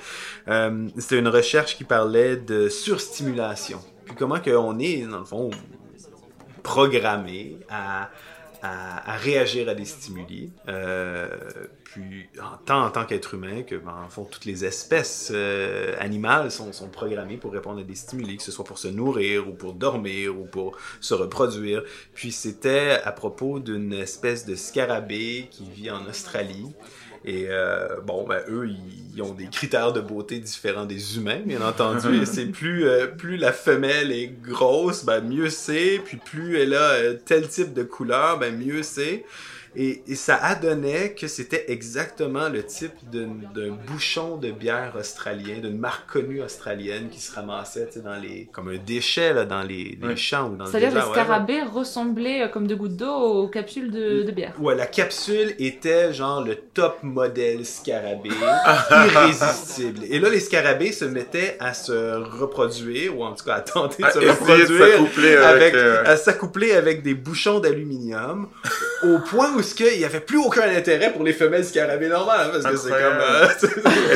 Euh, 0.49 0.89
c'était 0.99 1.19
une 1.19 1.29
recherche 1.29 1.79
qui 1.79 1.85
parlait 1.85 2.37
de 2.37 2.69
surstimulation. 2.69 3.81
Puis 4.05 4.15
comment 4.17 4.39
qu'on 4.39 4.79
est, 4.81 5.07
dans 5.07 5.21
le 5.21 5.25
fond, 5.25 5.51
programmés 6.63 7.57
à, 7.71 8.11
à, 8.63 9.13
à 9.13 9.17
réagir 9.17 9.69
à 9.69 9.75
des 9.75 9.85
stimuli. 9.85 10.53
Euh, 10.69 11.29
puis, 11.85 12.29
en 12.41 12.91
tant, 12.91 13.05
qu'être 13.05 13.35
humain, 13.35 13.63
que 13.63 13.75
ben, 13.75 14.05
en 14.07 14.09
fond, 14.09 14.25
toutes 14.25 14.45
les 14.45 14.65
espèces 14.65 15.33
euh, 15.35 15.95
animales 15.99 16.51
sont, 16.51 16.73
sont 16.73 16.89
programmées 16.89 17.37
pour 17.37 17.53
répondre 17.53 17.81
à 17.81 17.83
des 17.83 17.95
stimuli, 17.95 18.37
que 18.37 18.43
ce 18.43 18.53
soit 18.53 18.65
pour 18.65 18.79
se 18.79 18.89
nourrir 18.89 19.49
ou 19.49 19.53
pour 19.53 19.75
dormir 19.75 20.39
ou 20.39 20.45
pour 20.45 20.77
se 21.01 21.15
reproduire. 21.15 21.83
Puis, 22.15 22.33
c'était 22.33 23.01
à 23.05 23.13
propos 23.13 23.59
d'une 23.59 23.93
espèce 23.93 24.47
de 24.47 24.55
scarabée 24.55 25.49
qui 25.51 25.69
vit 25.71 25.91
en 25.91 26.07
Australie. 26.07 26.75
Et 27.25 27.47
euh, 27.49 28.01
bon, 28.05 28.27
ben, 28.27 28.41
eux, 28.49 28.69
ils, 28.69 29.01
ils 29.15 29.23
ont 29.23 29.35
des 29.35 29.47
critères 29.47 29.93
de 29.93 30.01
beauté 30.01 30.39
différents 30.39 30.87
des 30.87 31.17
humains, 31.17 31.41
bien 31.45 31.61
entendu. 31.61 32.23
Et 32.23 32.27
c'est 32.27 32.47
plus, 32.47 32.87
euh, 32.87 33.07
plus 33.07 33.37
la 33.37 33.53
femelle 33.53 34.13
est 34.13 34.29
grosse, 34.29 35.05
ben, 35.05 35.21
mieux 35.21 35.51
c'est. 35.51 36.01
Puis 36.05 36.17
plus 36.17 36.59
elle 36.59 36.75
a 36.75 36.91
euh, 36.93 37.15
tel 37.25 37.49
type 37.49 37.73
de 37.75 37.83
couleur, 37.83 38.39
ben, 38.39 38.57
mieux 38.57 38.83
c'est. 38.83 39.25
Et, 39.77 40.03
et 40.09 40.15
ça 40.17 40.37
adonnait 40.37 41.15
que 41.15 41.29
c'était 41.29 41.67
exactement 41.69 42.49
le 42.49 42.65
type 42.65 42.93
d'un 43.13 43.71
bouchon 43.87 44.37
de 44.37 44.51
bière 44.51 44.95
australien, 44.99 45.59
d'une 45.63 45.79
marque 45.79 46.11
connue 46.11 46.43
australienne 46.43 47.09
qui 47.09 47.21
se 47.21 47.33
ramassait 47.35 47.87
tu 47.87 47.95
sais, 47.95 48.01
dans 48.01 48.17
les, 48.17 48.49
comme 48.53 48.69
un 48.69 48.79
déchet 48.79 49.33
là, 49.33 49.45
dans 49.45 49.63
les, 49.63 49.97
les 50.01 50.09
Ouais. 50.09 50.17
champs 50.17 50.49
ou 50.51 50.57
dans 50.57 50.65
le 50.65 50.71
C'est-à-dire 50.71 50.89
les 50.89 50.95
désert, 50.97 51.09
whatever. 51.11 51.25
scarabées 51.25 51.63
ressemblaient 51.63 52.43
euh, 52.43 52.49
comme 52.49 52.67
de 52.67 52.75
gouttes 52.75 52.97
d'eau 52.97 53.15
aux 53.15 53.49
capsules 53.49 53.91
de, 53.93 54.23
de 54.25 54.31
bière. 54.33 54.55
Ouais, 54.59 54.75
la 54.75 54.87
capsule 54.87 55.55
était 55.59 56.13
genre 56.13 56.43
le 56.45 56.57
top 56.57 56.99
modèle 57.03 57.65
scarabée, 57.65 58.31
irrésistible. 58.91 60.01
Et 60.11 60.19
là, 60.19 60.29
les 60.31 60.41
scarabées 60.41 60.93
se 60.93 61.05
mettaient 61.05 61.57
à 61.61 61.75
se 61.75 62.17
reproduire, 62.39 63.17
ou 63.19 63.25
en 63.25 63.35
tout 63.35 63.45
cas 63.45 63.55
à 63.55 63.61
tenter 63.61 64.03
de 64.03 64.09
À 64.09 64.11
se 64.13 64.19
de 64.19 64.29
reproduire 64.31 64.87
s'accoupler 64.93 65.37
avec, 65.37 65.63
avec, 65.63 65.75
euh, 65.75 66.03
à 66.05 66.17
s'accoupler 66.17 66.73
avec 66.73 67.03
des 67.03 67.15
bouchons 67.15 67.61
d'aluminium, 67.61 68.49
au 69.03 69.19
point 69.19 69.53
où 69.55 69.63
ce 69.63 69.75
qu'il 69.75 69.99
y 69.99 70.05
avait 70.05 70.21
plus 70.21 70.39
aucun 70.39 70.69
intérêt 70.69 71.13
pour 71.13 71.25
les 71.25 71.33
femelles 71.33 71.65
scarabées 71.65 72.09
normales, 72.09 72.51
parce 72.53 72.65
que 72.65 72.77
c'est 72.77 72.91
comme, 72.91 73.19
euh, 73.21 73.49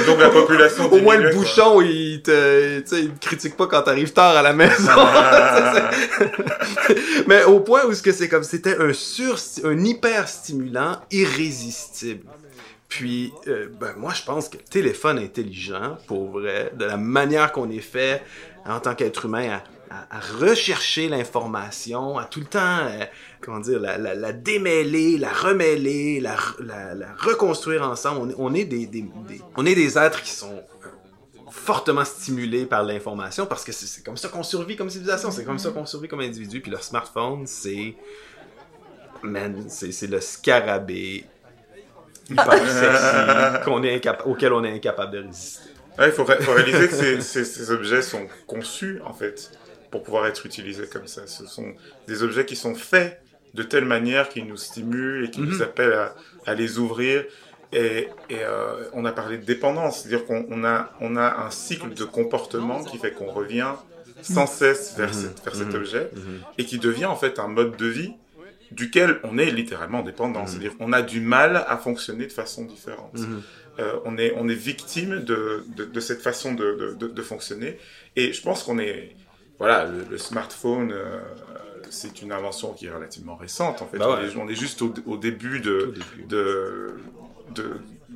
donc 0.07 0.21
la 0.21 0.31
population 0.31 0.93
au 0.93 1.01
moins 1.01 1.17
le 1.17 1.31
diminuait, 1.31 1.55
quoi. 1.55 1.57
bouchon, 1.65 1.81
il 1.81 2.23
te, 2.23 2.83
il 2.97 3.11
te 3.11 3.27
critique 3.27 3.57
pas 3.57 3.67
quand 3.67 3.83
t'arrives 3.83 4.13
tard 4.13 4.37
à 4.37 4.43
la 4.43 4.53
maison. 4.53 4.93
Mais 7.27 7.43
au 7.45 7.61
point 7.61 7.87
où 7.87 7.95
ce 7.95 8.03
que 8.03 8.13
c'est 8.13 8.29
comme, 8.29 8.45
c'était 8.45 8.77
un 8.79 8.93
sur, 8.93 9.39
un 9.65 9.85
hyper 9.85 10.29
stimulant 10.29 10.99
irrésistible. 11.11 12.27
Puis, 12.89 13.33
euh, 13.49 13.67
ben, 13.81 13.95
moi, 13.97 14.13
je 14.15 14.23
pense 14.23 14.49
que 14.49 14.57
le 14.57 14.63
téléphone 14.63 15.19
intelligent, 15.19 15.99
pour 16.07 16.31
vrai, 16.31 16.71
de 16.75 16.85
la 16.85 16.97
manière 16.97 17.51
qu'on 17.51 17.69
est 17.71 17.81
fait 17.81 18.23
en 18.67 18.81
tant 18.81 18.95
qu'être 18.95 19.25
humain 19.25 19.51
à, 19.51 19.63
à- 20.11 20.17
à 20.17 20.21
rechercher 20.21 21.09
l'information, 21.09 22.19
à 22.19 22.25
tout 22.25 22.41
le 22.41 22.47
temps, 22.47 22.79
euh, 22.87 23.05
comment 23.41 23.61
dire, 23.61 23.79
la, 23.81 23.99
la, 23.99 24.15
la 24.15 24.33
démêler, 24.33 25.19
la 25.19 25.33
remêler, 25.33 26.21
la, 26.21 26.37
re- 26.37 26.63
la, 26.63 26.95
la 26.95 27.07
reconstruire 27.19 27.83
ensemble. 27.89 28.21
On 28.21 28.31
est, 28.31 28.35
on 28.39 28.55
est 28.55 28.65
des, 28.65 28.87
des, 28.87 29.03
des- 29.29 29.41
on 29.57 29.67
est 29.67 29.75
des 29.75 29.99
êtres 29.99 30.23
qui 30.23 30.31
sont 30.33 30.55
euh, 30.57 30.89
fortement 31.51 32.05
stimulés 32.05 32.67
par 32.67 32.83
l'information 32.83 33.47
parce 33.47 33.65
que 33.65 33.73
c'est 33.73 34.03
comme 34.05 34.17
ça 34.17 34.29
qu'on 34.29 34.43
survit 34.43 34.77
comme 34.77 34.91
civilisation, 34.91 35.31
c'est 35.31 35.45
comme 35.45 35.59
ça 35.59 35.71
qu'on 35.71 35.87
survit 35.87 36.09
comme 36.09 36.21
individu. 36.21 36.61
Puis 36.61 36.71
le 36.71 36.79
smartphone, 36.79 37.47
c'est. 37.47 37.95
Man, 39.23 39.65
c'est 39.69 40.07
le 40.07 40.21
scarabée 40.21 41.25
hyper 42.29 42.53
sexy 42.53 43.87
est 43.87 43.99
incapa- 43.99 44.25
auquel 44.27 44.53
on 44.53 44.63
est 44.65 44.73
incapable 44.73 45.13
de 45.13 45.19
résister. 45.27 45.71
Ouais, 45.99 46.09
il 46.09 46.13
faut, 46.13 46.25
ré- 46.25 46.41
faut 46.43 46.53
réaliser 46.53 46.89
que 46.89 46.95
ces, 46.95 47.21
ces- 47.23 47.45
ces 47.45 47.71
objets 47.71 48.03
sont 48.03 48.27
conçus, 48.47 49.01
en 49.05 49.15
fait, 49.15 49.51
pour 49.95 50.03
pouvoir 50.03 50.27
être 50.27 50.45
utilisés 50.45 50.89
comme 50.93 51.07
ça. 51.07 51.25
Ce 51.29 51.47
sont 51.47 51.73
des 52.09 52.25
objets 52.25 52.45
qui 52.45 52.57
sont 52.57 52.75
faits 52.75 53.21
de 53.55 53.63
telle 53.63 53.85
manière 53.85 54.29
qu'ils 54.29 54.45
nous 54.53 54.57
stimulent 54.57 55.25
et 55.25 55.31
qui 55.31 55.41
nous 55.41 55.55
Mhm. 55.59 55.63
appellent 55.63 55.93
à, 55.93 56.17
à 56.47 56.55
les 56.55 56.79
ouvrir. 56.81 57.25
Et, 57.73 58.09
et, 58.29 58.41
euh, 58.43 58.87
on 58.93 59.05
a 59.05 59.13
parlé 59.13 59.39
de 59.39 59.45
dépendance, 59.45 60.01
c'est-à-dire 60.01 60.27
qu'on 60.27 60.45
on 60.51 60.65
a, 60.65 60.91
on 61.01 61.15
a 61.15 61.29
un 61.47 61.51
cycle 61.51 61.95
de 61.95 62.03
comportement 62.05 62.83
qui 62.83 62.99
fait 62.99 63.13
qu'on 63.13 63.31
revient 63.31 63.73
sans 64.23 64.49
cesse 64.49 64.95
vers, 64.99 65.11
Mhm. 65.15 65.15
cette- 65.15 65.45
vers 65.45 65.55
cet 65.55 65.69
Mhm. 65.69 65.77
objet 65.77 66.11
et 66.59 66.65
qui 66.65 66.79
devient 66.79 67.05
en 67.07 67.15
fait 67.17 67.39
un 67.39 67.47
mode 67.47 67.77
de 67.77 67.87
vie 67.87 68.13
duquel 68.73 69.21
on 69.23 69.39
est 69.39 69.53
littéralement 69.53 70.03
dépendant. 70.03 70.41
Mhm. 70.43 70.49
C'est-à-dire 70.49 70.77
qu'on 70.77 70.93
a 70.93 71.03
du 71.03 71.21
mal 71.21 71.65
à 71.69 71.77
fonctionner 71.77 72.27
de 72.27 72.33
façon 72.33 72.65
différente. 72.65 73.15
Mhm. 73.17 73.43
Euh, 73.79 73.93
on, 74.05 74.19
est, 74.19 74.33
on 74.37 74.49
est 74.49 74.55
victime 74.73 75.21
de, 75.21 75.65
de, 75.77 75.85
de 75.85 76.01
cette 76.01 76.23
façon 76.23 76.55
de, 76.55 76.97
de 77.21 77.23
fonctionner. 77.23 77.79
Et 78.17 78.33
je 78.33 78.43
pense 78.43 78.65
qu'on 78.65 78.79
est... 78.81 79.15
Voilà, 79.65 79.85
le, 79.87 80.05
le 80.11 80.19
smartphone, 80.19 80.93
euh, 80.93 81.21
c'est 81.91 82.23
une 82.23 82.33
invention 82.33 82.73
qui 82.73 82.87
est 82.87 82.91
relativement 82.91 83.37
récente. 83.37 83.83
En 83.83 83.87
fait, 83.87 83.99
Bah 83.99 84.19
on, 84.21 84.25
est, 84.25 84.37
on 84.37 84.49
est 84.49 84.55
juste 84.55 84.83
au, 84.83 84.93
au 85.07 85.17
début 85.17 85.61
de, 85.61 85.93
début. 85.95 86.27
de, 86.29 86.95
de, 87.55 87.71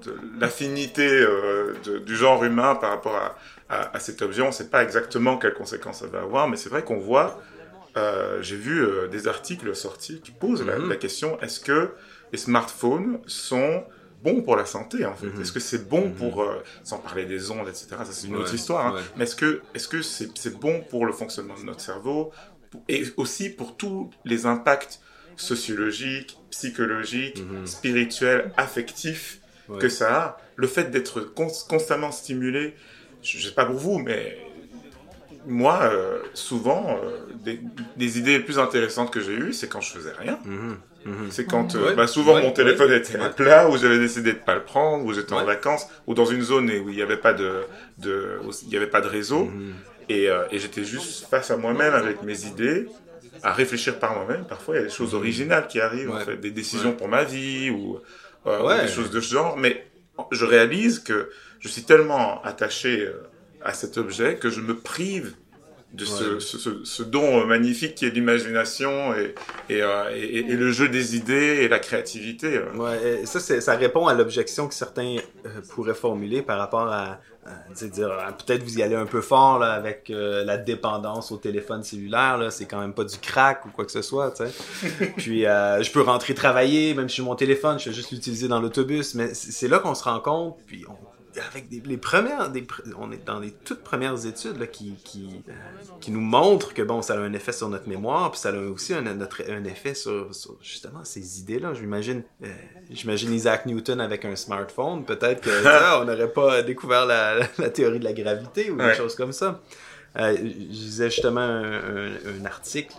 de 0.05 0.15
l'affinité 0.41 1.09
euh, 1.09 1.75
du 2.07 2.17
genre 2.17 2.45
humain 2.45 2.75
par 2.77 2.91
rapport 2.91 3.17
à, 3.17 3.37
à, 3.69 3.97
à 3.97 4.01
cet 4.01 4.23
objet. 4.23 4.43
On 4.43 4.47
ne 4.49 4.53
sait 4.53 4.69
pas 4.71 4.83
exactement 4.83 5.37
quelles 5.39 5.55
conséquences 5.55 6.01
ça 6.01 6.07
va 6.07 6.21
avoir, 6.21 6.49
mais 6.49 6.57
c'est 6.57 6.69
vrai 6.71 6.83
qu'on 6.85 6.99
voit, 6.99 7.41
euh, 7.97 8.39
j'ai 8.43 8.57
vu 8.57 8.87
des 9.11 9.27
articles 9.29 9.75
sortis 9.75 10.21
qui 10.21 10.31
posent 10.31 10.65
la, 10.65 10.79
Mhm. 10.79 10.89
la 10.89 10.97
question, 10.97 11.41
est-ce 11.41 11.61
que 11.61 11.91
les 12.33 12.39
smartphones 12.39 13.21
sont 13.27 13.85
bons 14.23 14.43
pour 14.43 14.57
la 14.57 14.67
santé 14.67 15.05
en 15.07 15.15
fait 15.15 15.27
Mhm. 15.27 15.41
Est-ce 15.43 15.53
que 15.53 15.61
c'est 15.61 15.89
bon 15.89 16.07
Mhm. 16.09 16.15
pour, 16.15 16.43
euh, 16.43 16.63
sans 16.85 16.99
parler 16.99 17.25
des 17.25 17.51
ondes, 17.51 17.69
etc. 17.69 17.87
Ça 18.05 18.07
c'est 18.13 18.27
une 18.27 18.37
autre 18.37 18.55
histoire. 18.55 18.87
hein. 18.89 18.95
ouais. 18.95 19.01
Mais 19.17 19.25
est-ce 19.25 19.37
que 19.37 19.63
est-ce 19.75 19.89
que 19.89 20.03
c'est 20.03 20.59
bon 20.59 20.83
pour 20.91 21.07
le 21.07 21.13
fonctionnement 21.13 21.55
de 21.59 21.65
notre 21.65 21.81
cerveau 21.81 22.33
et 22.89 23.05
aussi 23.17 23.49
pour 23.51 23.77
tous 23.77 24.11
les 24.25 24.45
impacts 24.47 25.01
sociologiques, 25.37 26.37
psychologiques, 26.51 27.43
Mhm. 27.43 27.67
spirituels, 27.67 28.53
affectifs 28.57 29.41
Ouais. 29.69 29.79
que 29.79 29.89
ça 29.89 30.17
a? 30.23 30.37
Le 30.57 30.67
fait 30.67 30.91
d'être 30.91 31.21
cons- 31.21 31.65
constamment 31.69 32.11
stimulé, 32.11 32.75
je, 33.23 33.39
je 33.39 33.49
sais 33.49 33.55
pas 33.55 33.65
pour 33.67 33.77
vous, 33.77 33.99
mais 33.99 34.37
moi, 35.47 35.81
euh, 35.85 36.21
souvent, 36.35 36.99
euh, 37.03 37.21
des, 37.45 37.61
des 37.97 38.19
idées 38.19 38.39
les 38.39 38.45
plus 38.45 38.59
intéressantes 38.59 39.11
que 39.13 39.21
j'ai 39.21 39.33
eues, 39.35 39.53
c'est 39.53 39.69
quand 39.69 39.81
je 39.81 39.93
faisais 39.93 40.13
rien. 40.13 40.39
Mhm. 41.09 41.31
C'est 41.31 41.47
quand, 41.47 41.75
euh, 41.75 41.89
Ouais, 41.91 41.95
bah, 41.95 42.07
souvent, 42.07 42.35
ouais, 42.35 42.43
mon 42.43 42.53
téléphone 42.53 42.91
ouais, 42.91 42.99
était 42.99 43.19
à 43.19 43.29
plat, 43.31 43.69
ou 43.69 43.77
j'avais 43.79 43.99
décidé 43.99 44.33
de 44.33 44.39
pas 44.39 44.55
le 44.55 44.65
prendre, 44.65 45.05
ou 45.05 45.13
j'étais 45.13 45.33
en 45.33 45.45
vacances, 45.45 45.87
ou 46.07 46.15
dans 46.15 46.25
une 46.27 46.43
zone 46.43 46.71
où 46.71 46.89
il 46.91 46.97
n'y 46.97 47.03
avait 47.03 47.17
pas 47.17 47.33
de, 47.33 47.67
de, 47.99 48.39
où 48.45 48.51
il 48.63 48.69
y 48.69 48.77
avait 48.77 48.87
pas 48.89 49.01
de 49.01 49.09
réseau, 49.09 49.47
Mhm. 49.47 49.75
et, 50.09 50.29
euh, 50.31 50.45
et 50.51 50.59
j'étais 50.59 50.85
juste 50.85 51.27
face 51.29 51.51
à 51.51 51.57
moi-même 51.57 51.95
avec 51.95 52.23
mes 52.23 52.45
idées, 52.47 52.93
à 53.43 53.53
réfléchir 53.53 53.99
par 53.99 54.15
moi-même. 54.15 54.47
Parfois, 54.47 54.75
il 54.75 54.79
y 54.79 54.81
a 54.81 54.85
des 54.85 54.91
choses 54.91 55.15
originales 55.15 55.67
qui 55.69 55.81
arrivent, 55.81 56.11
en 56.11 56.13
Mhm. 56.15 56.19
Ouais. 56.19 56.25
fait, 56.25 56.37
des 56.37 56.51
décisions 56.51 56.91
Ouais. 56.91 56.97
pour 56.97 57.09
ma 57.09 57.25
vie, 57.25 57.71
ou, 57.71 58.01
euh, 58.47 58.63
ou 58.63 58.81
des 58.83 58.89
choses 58.89 59.11
de 59.11 59.21
ce 59.21 59.33
genre, 59.33 59.57
mais 59.57 59.87
je 60.33 60.45
réalise 60.45 60.99
que 61.01 61.31
je 61.61 61.69
suis 61.69 61.85
tellement 61.85 62.43
attaché 62.43 63.09
à 63.61 63.73
cet 63.73 63.97
objet 63.99 64.39
que 64.39 64.51
je 64.51 64.61
me 64.61 64.81
prive 64.81 65.37
de 65.95 66.05
ce, 66.05 66.25
Ouais. 66.35 66.41
ce, 66.41 66.59
ce- 66.59 66.85
ce 66.85 67.03
don 67.03 67.47
magnifique 67.47 67.95
qui 67.95 68.05
est 68.05 68.11
l'imagination 68.11 69.15
et, 69.15 69.35
et, 69.71 69.83
euh, 69.83 70.11
et, 70.15 70.39
et 70.41 70.43
le 70.57 70.71
jeu 70.71 70.89
des 70.89 71.17
idées 71.17 71.61
et 71.63 71.69
la 71.69 71.79
créativité. 71.79 72.61
Ouais, 72.75 73.21
et 73.23 73.27
ça, 73.27 73.41
ça 73.41 73.75
répond 73.77 74.07
à 74.07 74.15
l'objection 74.15 74.69
que 74.69 74.75
certains 74.75 75.17
euh, 75.47 75.49
pourraient 75.71 75.95
formuler 75.95 76.43
par 76.43 76.59
rapport 76.59 76.93
à, 76.93 77.21
dire 77.91 78.11
ah, 78.21 78.33
peut-être 78.33 78.63
vous 78.63 78.79
y 78.79 78.83
allez 78.83 78.95
un 78.97 79.07
peu 79.07 79.23
fort 79.23 79.59
là, 79.59 79.73
avec 79.73 80.11
euh, 80.11 80.45
la 80.45 80.59
dépendance 80.59 81.33
au 81.33 81.39
téléphone 81.39 81.83
cellulaire. 81.83 82.37
Là, 82.37 82.51
c'est 82.51 82.67
quand 82.67 82.81
même 82.81 82.93
pas 82.93 83.05
du 83.05 83.17
crack 83.17 83.65
ou 83.65 83.71
quoi 83.71 83.87
que 83.87 83.93
ce 83.93 84.03
soit. 84.03 84.35
Puis 85.17 85.47
euh, 85.47 85.83
je 85.83 85.91
peux 85.91 86.03
rentrer 86.03 86.35
travailler, 86.35 86.93
même 86.93 87.09
sur 87.09 87.25
mon 87.25 87.35
téléphone, 87.35 87.79
je 87.79 87.89
vais 87.89 87.95
juste 87.97 88.11
l'utiliser 88.11 88.49
dans 88.49 88.61
l'autobus. 88.61 89.15
Mais 89.15 89.33
c'est 89.33 89.53
c'est 89.53 89.69
là 89.69 89.79
qu'on 89.79 89.95
se 89.95 90.05
rend 90.05 90.21
compte. 90.21 90.59
Puis 90.67 90.85
on- 90.87 90.93
avec 91.41 91.69
des, 91.69 91.81
les 91.85 91.97
premières, 91.97 92.51
des, 92.51 92.67
on 92.99 93.11
est 93.13 93.25
dans 93.25 93.39
les 93.39 93.51
toutes 93.53 93.83
premières 93.83 94.27
études 94.27 94.57
là, 94.59 94.67
qui, 94.67 94.95
qui, 95.05 95.43
euh, 95.49 95.53
qui 96.01 96.11
nous 96.11 96.21
montrent 96.21 96.75
que 96.75 96.83
bon, 96.83 97.03
ça 97.03 97.15
a 97.15 97.19
un 97.19 97.33
effet 97.33 97.53
sur 97.53 97.69
notre 97.69 97.89
mémoire, 97.89 98.31
puis 98.31 98.41
ça 98.41 98.51
a 98.51 98.57
aussi 98.57 98.95
un, 98.95 99.03
notre, 99.03 99.43
un 99.51 99.65
effet 99.65 99.95
sur, 99.95 100.35
sur 100.35 100.57
justement 100.63 101.05
ces 101.05 101.41
idées-là. 101.41 101.75
J'imagine, 101.75 102.23
euh, 102.45 102.49
j'imagine 102.91 103.33
Isaac 103.33 103.67
Newton 103.67 104.01
avec 104.01 104.25
un 104.25 104.37
smartphone. 104.37 105.05
Peut-être 105.05 105.41
que 105.41 105.63
ça, 105.63 106.01
on 106.03 106.05
n'aurait 106.05 106.33
pas 106.33 106.63
découvert 106.63 107.07
la, 107.07 107.39
la 107.59 107.71
théorie 107.71 107.99
de 107.99 108.05
la 108.05 108.13
gravité 108.13 108.71
ou 108.71 108.77
des 108.77 108.85
Ouais. 108.85 108.95
choses 108.95 109.15
comme 109.15 109.33
ça. 109.33 109.61
Euh, 110.19 110.35
je 110.37 110.43
disais 110.45 111.11
justement 111.11 111.41
un, 111.41 111.63
un- 112.07 112.41
un 112.41 112.45
article 112.47 112.95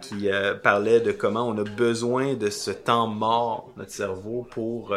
qui 0.00 0.28
parlait 0.62 1.00
de 1.00 1.12
comment 1.12 1.48
on 1.48 1.56
a 1.56 1.64
besoin 1.64 2.34
de 2.34 2.50
ce 2.50 2.70
temps 2.70 3.06
mort, 3.06 3.72
notre 3.78 3.90
cerveau, 3.90 4.46
pour, 4.50 4.92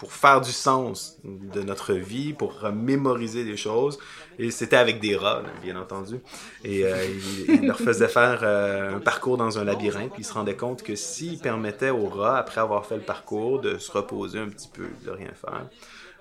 pour 0.00 0.14
faire 0.14 0.40
du 0.40 0.50
sens 0.50 1.18
de 1.24 1.60
notre 1.60 1.92
vie, 1.92 2.32
pour 2.32 2.54
mémoriser 2.72 3.44
des 3.44 3.58
choses. 3.58 3.98
Et 4.38 4.50
c'était 4.50 4.76
avec 4.76 4.98
des 4.98 5.14
rats, 5.14 5.42
bien 5.62 5.76
entendu. 5.76 6.20
Et 6.64 6.86
euh, 6.86 7.04
il, 7.48 7.66
leur 7.66 7.76
faisait 7.76 8.08
faire 8.08 8.40
euh, 8.42 8.96
un 8.96 9.00
parcours 9.00 9.36
dans 9.36 9.58
un 9.58 9.64
labyrinthe, 9.64 10.10
puis 10.12 10.22
il 10.22 10.24
se 10.24 10.32
rendait 10.32 10.56
compte 10.56 10.82
que 10.82 10.96
s'il 10.96 11.38
permettait 11.38 11.90
aux 11.90 12.06
rats, 12.06 12.38
après 12.38 12.62
avoir 12.62 12.86
fait 12.86 12.96
le 12.96 13.02
parcours, 13.02 13.60
de 13.60 13.76
se 13.76 13.92
reposer 13.92 14.38
un 14.38 14.48
petit 14.48 14.70
peu, 14.72 14.86
de 15.04 15.10
rien 15.10 15.32
faire, 15.34 15.66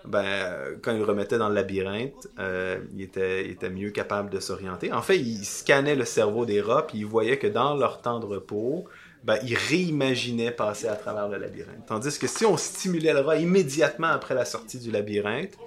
ben, 0.03 0.77
quand 0.81 0.93
il 0.93 1.03
remettait 1.03 1.38
dans 1.38 1.48
le 1.48 1.55
labyrinthe, 1.55 2.27
euh, 2.38 2.79
il, 2.98 3.69
mieux 3.71 3.91
capable 3.91 4.29
de 4.29 4.41
s'orienter. 4.41 4.91
En 4.91 5.01
fait, 5.01 5.17
il 5.17 5.45
scannait 5.45 5.95
le 5.95 6.05
cerveau 6.05 6.45
des 6.45 6.59
rats, 6.59 6.86
puis 6.86 6.98
il 6.98 7.05
voyait 7.05 7.38
que 7.38 7.48
dans 7.48 7.75
leur 7.75 8.01
temps 8.01 8.19
de 8.19 8.25
repos, 8.25 8.83
ben, 9.24 9.38
ils 9.44 9.56
réimaginaient 9.56 10.52
passer 10.52 10.88
à 10.88 10.96
travers 10.96 11.28
le 11.28 11.38
labyrinthe. 11.38 11.86
Tandis 11.88 12.18
que 12.18 12.28
si 12.28 12.46
on 12.46 12.56
stimulait 12.58 13.14
le 13.14 13.20
rat 13.20 13.38
immédiatement 13.38 14.08
après 14.08 14.34
la 14.34 14.46
sortie 14.46 14.80
du 14.80 14.92
labyrinthe, 14.92 15.58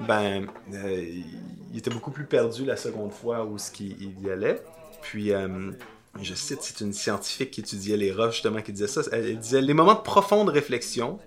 ben, 0.00 0.46
euh, 0.74 1.04
il 1.72 1.78
était 1.78 1.90
beaucoup 1.90 2.10
plus 2.10 2.26
perdu 2.26 2.64
la 2.64 2.76
seconde 2.76 3.12
fois 3.12 3.44
où 3.44 3.58
ce 3.58 3.70
il 3.80 4.20
y 4.22 4.30
allait. 4.30 4.60
Puis, 5.02 5.32
euh, 5.32 5.70
je 6.20 6.34
cite, 6.34 6.58
c'est 6.62 6.80
une 6.80 6.92
scientifique 6.92 7.52
qui 7.52 7.60
étudiait 7.60 7.96
les 7.96 8.12
rats, 8.12 8.30
justement, 8.30 8.60
qui 8.60 8.72
disait 8.72 8.88
ça. 8.88 9.02
Elle 9.12 9.38
disait 9.38 9.60
Les 9.60 9.74
moments 9.74 9.94
de 9.94 10.00
profonde 10.00 10.48
réflexion, 10.48 11.18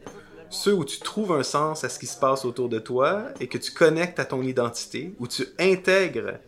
ceux 0.49 0.73
où 0.73 0.83
tu 0.83 0.99
trouves 0.99 1.31
un 1.31 1.43
sens 1.43 1.83
à 1.83 1.89
ce 1.89 1.99
qui 1.99 2.07
se 2.07 2.19
passe 2.19 2.43
autour 2.43 2.69
de 2.69 2.79
toi 2.79 3.25
et 3.39 3.47
que 3.47 3.57
tu 3.57 3.71
connectes 3.71 4.19
à 4.19 4.25
ton 4.25 4.41
identité, 4.41 5.13
où 5.19 5.27
tu 5.27 5.45
intègres 5.59 6.39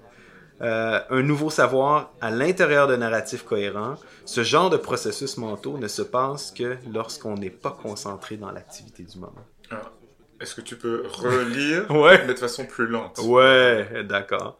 euh, 0.61 0.99
un 1.09 1.21
nouveau 1.23 1.49
savoir 1.49 2.11
à 2.21 2.29
l'intérieur 2.29 2.87
de 2.87 2.95
narratifs 2.95 3.43
cohérents, 3.43 3.95
ce 4.25 4.43
genre 4.43 4.69
de 4.69 4.77
processus 4.77 5.37
mentaux 5.37 5.77
ne 5.77 5.87
se 5.87 6.01
passe 6.01 6.51
que 6.51 6.77
lorsqu'on 6.91 7.35
n'est 7.35 7.49
pas 7.49 7.71
concentré 7.71 8.37
dans 8.37 8.51
l'activité 8.51 9.03
du 9.03 9.17
moment. 9.17 9.45
Ah. 9.71 9.81
Est-ce 10.39 10.55
que 10.55 10.61
tu 10.61 10.75
peux 10.75 11.03
relire, 11.07 11.89
Ouais. 11.91 12.25
mais 12.25 12.33
de 12.33 12.39
façon 12.39 12.65
plus 12.65 12.87
lente? 12.87 13.19
Ouais, 13.23 14.03
d'accord. 14.03 14.57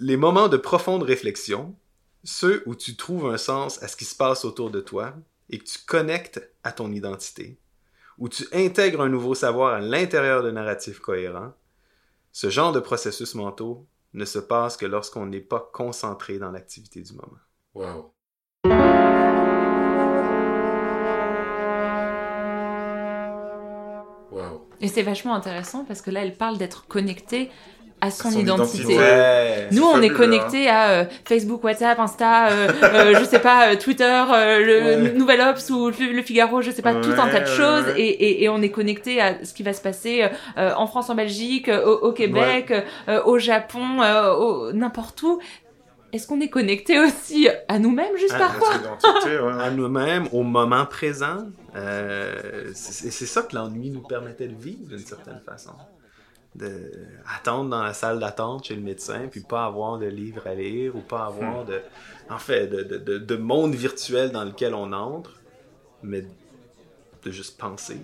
Les 0.00 0.16
moments 0.16 0.48
de 0.48 0.56
profonde 0.56 1.04
réflexion, 1.04 1.74
ceux 2.24 2.62
où 2.66 2.74
tu 2.74 2.96
trouves 2.96 3.26
un 3.32 3.38
sens 3.38 3.80
à 3.82 3.88
ce 3.88 3.96
qui 3.96 4.04
se 4.04 4.16
passe 4.16 4.44
autour 4.44 4.70
de 4.70 4.80
toi 4.80 5.14
et 5.50 5.58
que 5.58 5.64
tu 5.64 5.78
connectes 5.86 6.50
à 6.64 6.72
ton 6.72 6.90
identité, 6.90 7.58
où 8.18 8.28
tu 8.28 8.44
intègres 8.52 9.00
un 9.00 9.08
nouveau 9.08 9.34
savoir 9.36 9.74
à 9.74 9.80
l'intérieur 9.80 10.42
de 10.42 10.50
narratifs 10.50 10.98
cohérents, 10.98 11.52
ce 12.32 12.50
genre 12.50 12.72
de 12.72 12.80
processus 12.80 13.34
mentaux 13.36 13.86
ne 14.14 14.24
se 14.24 14.38
passe 14.38 14.76
que 14.76 14.86
lorsqu'on 14.86 15.26
n'est 15.26 15.40
pas 15.40 15.70
concentré 15.72 16.38
dans 16.38 16.50
l'activité 16.50 17.02
du 17.02 17.12
moment. 17.12 17.38
Waouh. 17.74 18.12
Waouh. 24.30 24.68
Et 24.80 24.88
c'est 24.88 25.02
vachement 25.02 25.34
intéressant 25.34 25.84
parce 25.84 26.02
que 26.02 26.10
là, 26.10 26.22
elle 26.24 26.36
parle 26.36 26.58
d'être 26.58 26.86
connectée 26.86 27.50
à 28.00 28.10
son, 28.10 28.30
son 28.30 28.38
identité. 28.38 28.78
identité. 28.78 28.98
Ouais. 28.98 29.68
Nous, 29.72 29.82
on 29.82 29.98
est 30.00 30.08
fabuleux, 30.08 30.14
connecté 30.16 30.68
à 30.68 30.90
euh, 30.90 31.04
Facebook, 31.24 31.64
WhatsApp, 31.64 31.98
Insta, 31.98 32.48
euh, 32.50 32.68
euh, 32.82 33.14
je 33.18 33.24
sais 33.24 33.40
pas, 33.40 33.70
euh, 33.72 33.76
Twitter, 33.76 34.04
euh, 34.04 34.58
le 34.60 35.02
Ouais. 35.02 35.12
Nouvel 35.14 35.40
Obs 35.40 35.70
ou 35.70 35.88
le, 35.90 36.12
le 36.12 36.22
Figaro, 36.22 36.62
je 36.62 36.70
sais 36.70 36.82
pas, 36.82 36.94
tout 36.94 37.10
un 37.18 37.28
tas 37.28 37.40
de 37.40 37.46
choses, 37.46 37.86
ouais, 37.86 37.92
ouais. 37.94 38.00
Et, 38.00 38.08
et, 38.08 38.44
et 38.44 38.48
on 38.48 38.62
est 38.62 38.70
connecté 38.70 39.20
à 39.20 39.44
ce 39.44 39.52
qui 39.52 39.62
va 39.62 39.72
se 39.72 39.80
passer 39.82 40.28
euh, 40.56 40.72
en 40.76 40.86
France, 40.86 41.10
en 41.10 41.14
Belgique, 41.14 41.68
au, 41.68 41.90
au 42.08 42.12
Québec, 42.12 42.72
euh, 43.08 43.22
au 43.24 43.38
Japon, 43.38 44.00
euh, 44.00 44.32
au- 44.34 44.72
n'importe 44.72 45.22
où. 45.22 45.40
Est-ce 46.10 46.26
qu'on 46.26 46.40
est 46.40 46.48
connecté 46.48 46.98
aussi 46.98 47.48
à 47.68 47.78
nous-mêmes 47.78 48.16
juste 48.16 48.32
À 48.32 48.38
parfois? 48.38 48.68
Notre 48.78 49.06
identité, 49.06 49.38
ouais. 49.40 49.62
à 49.62 49.70
nous-mêmes, 49.70 50.26
au 50.32 50.42
moment 50.42 50.86
présent. 50.86 51.44
Euh, 51.76 52.70
c'est 52.74 53.10
ça 53.26 53.42
que 53.42 53.54
l'ennui 53.54 53.90
nous 53.90 54.00
permettait 54.00 54.48
de 54.48 54.54
vivre 54.58 54.88
d'une 54.88 54.98
certaine 54.98 55.40
façon. 55.44 55.72
De 56.58 56.90
attendre 57.36 57.70
dans 57.70 57.82
la 57.82 57.94
salle 57.94 58.18
d'attente 58.18 58.64
chez 58.66 58.74
le 58.74 58.82
médecin, 58.82 59.28
puis 59.30 59.40
pas 59.40 59.64
avoir 59.64 59.98
de 59.98 60.06
livre 60.06 60.46
à 60.46 60.54
lire, 60.54 60.96
ou 60.96 61.00
pas 61.00 61.26
avoir 61.26 61.64
de, 61.64 61.80
en 62.28 62.38
fait, 62.38 62.66
de, 62.66 62.82
de, 62.82 62.96
de, 62.98 63.18
de 63.18 63.36
monde 63.36 63.74
virtuel 63.74 64.32
dans 64.32 64.44
lequel 64.44 64.74
on 64.74 64.92
entre, 64.92 65.40
mais 66.02 66.24
de 67.22 67.30
juste 67.30 67.58
penser. 67.58 68.00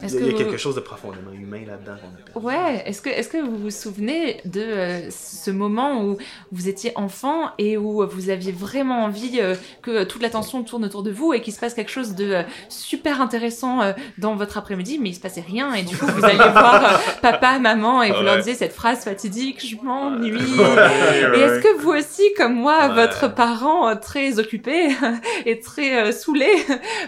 Il 0.00 0.04
Est-ce 0.04 0.16
y 0.16 0.28
a, 0.28 0.32
que 0.32 0.36
quelque 0.36 0.50
vous- 0.52 0.58
chose 0.58 0.74
de 0.74 0.80
profondément 0.80 1.32
humain 1.32 1.62
là-dedans 1.66 1.92
qu'on 2.00 2.08
a 2.08 2.42
perdu. 2.42 2.46
Ouais, 2.46 2.82
est-ce 2.84 3.00
que, 3.00 3.08
est-ce 3.08 3.28
que 3.28 3.38
vous 3.38 3.56
vous 3.56 3.70
souvenez 3.70 4.40
de 4.44 4.60
euh, 4.60 5.10
ce 5.10 5.50
moment 5.50 6.04
où 6.04 6.18
vous 6.52 6.68
étiez 6.68 6.92
enfant 6.96 7.50
et 7.58 7.78
où 7.78 8.06
vous 8.06 8.28
aviez 8.30 8.52
vraiment 8.52 9.04
envie 9.04 9.38
euh, 9.40 9.54
que 9.80 10.04
toute 10.04 10.20
l'attention 10.20 10.62
tourne 10.64 10.84
autour 10.84 11.02
de 11.02 11.10
vous 11.10 11.32
et 11.32 11.40
qu'il 11.40 11.54
se 11.54 11.58
passe 11.60 11.72
quelque 11.72 11.90
chose 11.90 12.14
de 12.14 12.30
euh, 12.30 12.42
super 12.68 13.22
intéressant 13.22 13.80
euh, 13.80 13.92
dans 14.18 14.34
votre 14.36 14.58
après-midi, 14.58 14.98
mais 15.00 15.08
il 15.10 15.14
se 15.14 15.20
passait 15.20 15.40
rien 15.46 15.72
et 15.72 15.82
du 15.82 15.96
coup 15.96 16.04
vous 16.06 16.24
alliez 16.24 16.36
voir 16.52 16.84
euh, 16.84 16.96
papa, 17.22 17.58
maman 17.58 18.02
et 18.02 18.12
vous 18.12 18.22
leur 18.22 18.34
Ouais. 18.34 18.38
disiez 18.42 18.54
cette 18.54 18.74
phrase 18.74 19.02
fatidique, 19.04 19.64
je 19.66 19.76
m'ennuie. 19.82 20.32
Ouais, 20.36 20.38
Et 20.58 21.30
ouais. 21.30 21.40
est-ce 21.40 21.60
que 21.62 21.78
vous 21.80 21.90
aussi, 21.92 22.22
comme 22.36 22.54
moi, 22.54 22.88
Ouais. 22.88 22.94
votre 23.06 23.34
parent 23.34 23.96
très 23.96 24.38
occupé 24.38 24.88
et 25.46 25.58
très 25.60 26.02
euh, 26.08 26.12
saoulé, 26.12 26.48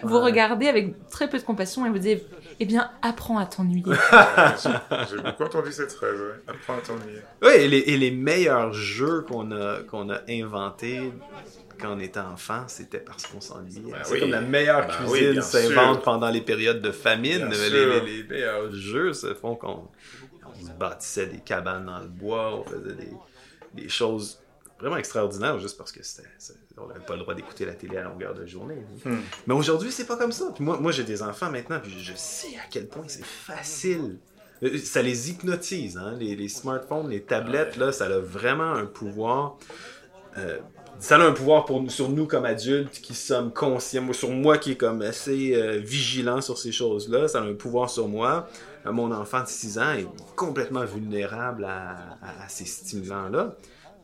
vous 0.05 0.17
Ouais. 0.17 0.23
regardez 0.25 0.69
avec 0.69 0.95
très 1.11 1.29
peu 1.29 1.37
de 1.39 1.43
compassion 1.43 1.85
et 1.85 1.91
vous 1.91 1.99
dites, 1.99 2.23
eh 2.61 2.65
bien, 2.65 2.78
apprends 3.03 3.39
à 3.39 3.47
t'ennuyer. 3.47 3.85
J'ai 5.11 5.17
beaucoup 5.23 5.43
entendu 5.45 5.73
cette 5.73 5.93
phrase, 5.93 6.15
ouais. 6.21 6.41
Apprends 6.47 6.75
à 6.75 6.81
t'ennuyer. 6.81 7.21
Oui, 7.43 7.53
et 7.55 7.69
les, 7.69 7.79
et 7.79 7.97
les 7.97 8.11
meilleurs 8.11 8.73
jeux 8.73 9.23
qu'on 9.23 9.51
a, 9.53 9.83
qu'on 9.83 10.11
a 10.11 10.21
inventés 10.29 11.13
quand 11.81 11.95
on 11.97 12.01
était 12.01 12.19
enfant, 12.21 12.65
c'était 12.67 12.99
parce 12.99 13.27
qu'on 13.27 13.41
s'ennuyait. 13.41 13.93
Ben 13.93 13.99
c'est 14.03 14.15
oui. 14.15 14.21
comme 14.21 14.31
la 14.33 14.41
meilleure 14.41 14.87
Ben 14.89 14.95
cuisine 15.07 15.41
s'invente 15.43 16.03
pendant 16.03 16.29
les 16.29 16.41
périodes 16.41 16.83
de 16.83 16.91
famine. 16.91 17.49
Les, 17.49 17.55
sûr. 17.55 18.05
les- 18.05 18.17
les 18.19 18.23
meilleurs 18.25 18.73
jeux 18.73 19.13
se 19.13 19.33
font 19.35 19.55
qu'on 19.55 19.89
on 20.45 20.67
se 20.67 20.73
bâtissait 20.73 21.27
des 21.27 21.39
cabanes 21.39 21.87
dans 21.87 22.01
le 22.01 22.09
bois, 22.09 22.53
on 22.57 22.65
faisait 22.65 22.95
des, 22.95 23.13
des 23.75 23.89
choses 23.89 24.41
vraiment 24.81 24.97
extraordinaires 24.97 25.59
juste 25.59 25.77
parce 25.77 25.93
que 25.93 26.03
c'était, 26.03 26.29
on 26.77 26.87
n'avait 26.87 27.01
pas 27.05 27.15
le 27.15 27.21
droit 27.21 27.35
d'écouter 27.35 27.65
la 27.65 27.75
télé 27.75 27.97
à 27.97 28.05
longueur 28.05 28.35
de 28.35 28.47
journée. 28.47 28.83
Hmm. 29.05 29.17
Mais 29.47 29.55
aujourd'hui, 29.55 29.91
c'est 29.91 30.07
pas 30.07 30.17
comme 30.17 30.33
ça. 30.33 30.51
Puis 30.55 30.63
moi, 30.65 30.79
moi 30.81 30.93
j'ai 30.93 31.05
des 31.05 31.23
enfants 31.23 31.51
maintenant, 31.51 31.81
puis 31.81 31.93
je 32.01 32.13
sais 32.17 32.57
à 32.57 32.67
quel 32.71 32.87
point 32.89 33.05
c'est 33.09 33.25
facile. 33.25 34.19
Euh, 34.63 34.77
Ça 34.79 35.03
les 35.03 35.31
hypnotise, 35.31 35.97
hein? 35.97 36.15
les, 36.19 36.35
les 36.37 36.49
smartphones, 36.49 37.09
les 37.09 37.23
tablettes, 37.23 37.77
là, 37.77 37.93
ça 37.93 38.07
a 38.07 38.19
vraiment 38.19 38.73
un 38.75 38.87
pouvoir. 38.87 39.57
euh, 40.37 40.59
ça 41.01 41.15
a 41.17 41.21
un 41.21 41.31
pouvoir 41.33 41.65
pour 41.65 41.81
nous, 41.81 41.91
sur 41.91 42.09
nous 42.09 42.27
comme 42.27 42.45
adultes 42.45 43.01
qui 43.01 43.15
sommes 43.15 43.53
conscients, 43.53 44.13
sur 44.13 44.31
moi 44.31 44.59
qui 44.59 44.73
est 44.73 44.77
comme 44.77 45.01
assez 45.03 45.55
euh, 45.55 45.79
vigilant 45.79 46.41
sur 46.41 46.59
ces 46.59 46.73
choses-là, 46.73 47.29
ça 47.29 47.39
a 47.41 47.43
un 47.45 47.55
pouvoir 47.55 47.89
sur 47.89 48.09
moi. 48.09 48.49
Euh, 48.85 48.91
mon 48.91 49.13
enfant 49.13 49.43
de 49.43 49.47
6 49.49 49.79
ans 49.79 49.93
est 49.93 50.09
complètement 50.35 50.85
vulnérable 50.85 51.65
à, 51.65 52.17
à- 52.21 52.45
à 52.45 52.49
ces 52.49 52.65
stimulants-là. 52.65 53.55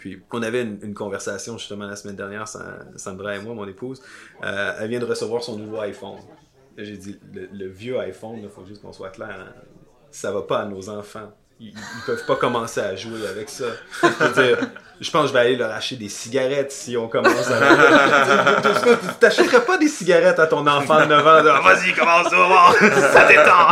Puis, 0.04 0.20
on 0.32 0.42
avait 0.42 0.60
une, 0.60 0.78
une 0.82 0.92
conversation 0.92 1.56
justement 1.56 1.86
la 1.86 1.96
semaine 1.96 2.14
dernière, 2.16 2.46
Sa- 2.46 2.76
Sandra 2.96 3.36
et 3.36 3.38
moi, 3.40 3.54
mon 3.54 3.66
épouse. 3.66 4.02
Euh, 4.44 4.74
elle 4.78 4.90
vient 4.90 4.98
de 5.00 5.06
recevoir 5.06 5.42
son 5.42 5.56
nouveau 5.56 5.80
iPhone. 5.80 6.18
J'ai 6.76 6.98
dit, 6.98 7.18
le, 7.32 7.48
le 7.50 7.68
vieux 7.70 7.98
iPhone, 8.00 8.36
il 8.42 8.48
faut 8.50 8.66
juste 8.66 8.82
qu'on 8.82 8.92
soit 8.92 9.08
clair, 9.08 9.34
hein, 9.40 9.54
ça 10.10 10.30
va 10.30 10.42
pas 10.42 10.58
à 10.58 10.64
nos 10.66 10.90
enfants. 10.90 11.32
Ils, 11.58 11.68
ils 11.68 12.02
peuvent 12.04 12.26
pas 12.26 12.36
commencer 12.36 12.80
à 12.80 12.94
jouer 12.96 13.26
avec 13.26 13.48
ça. 13.48 13.64
Je 14.02 14.08
veux 14.24 14.42
dire, 14.44 14.58
je 15.00 15.10
pense 15.10 15.22
que 15.22 15.28
je 15.28 15.32
vais 15.32 15.38
aller 15.38 15.56
leur 15.56 15.70
acheter 15.70 15.96
des 15.96 16.10
cigarettes 16.10 16.70
si 16.70 16.98
on 16.98 17.08
commence 17.08 17.48
à... 17.48 18.60
Tu 18.60 19.14
t'achèterais 19.20 19.64
pas 19.64 19.78
des 19.78 19.88
cigarettes 19.88 20.38
à 20.38 20.46
ton 20.48 20.66
enfant 20.66 21.00
de 21.00 21.06
9 21.06 21.26
ans. 21.26 21.62
Vas-y, 21.62 21.94
commence, 21.94 22.26
on 22.30 22.36
va 22.36 22.46
voir. 22.46 22.74
Ça 22.74 23.26
détend. 23.26 23.68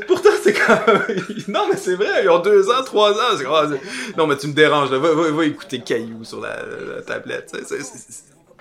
Pourtant, 0.06 0.30
Non, 1.48 1.66
mais 1.70 1.76
c'est 1.76 1.94
vrai, 1.94 2.24
ils 2.24 2.30
ont 2.30 2.38
2 2.40 2.70
ans, 2.70 2.82
3 2.84 3.12
ans. 3.12 3.44
ah, 3.48 3.66
Non, 4.16 4.26
mais 4.26 4.36
tu 4.36 4.46
me 4.48 4.52
déranges, 4.52 4.90
là. 4.90 4.98
Va, 4.98 5.44
écouter 5.44 5.80
Caillou 5.80 6.24
sur 6.24 6.40
la, 6.40 6.56
tablette. 7.06 7.56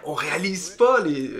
On 0.05 0.13
réalise 0.13 0.69
pas 0.71 1.01
les... 1.01 1.31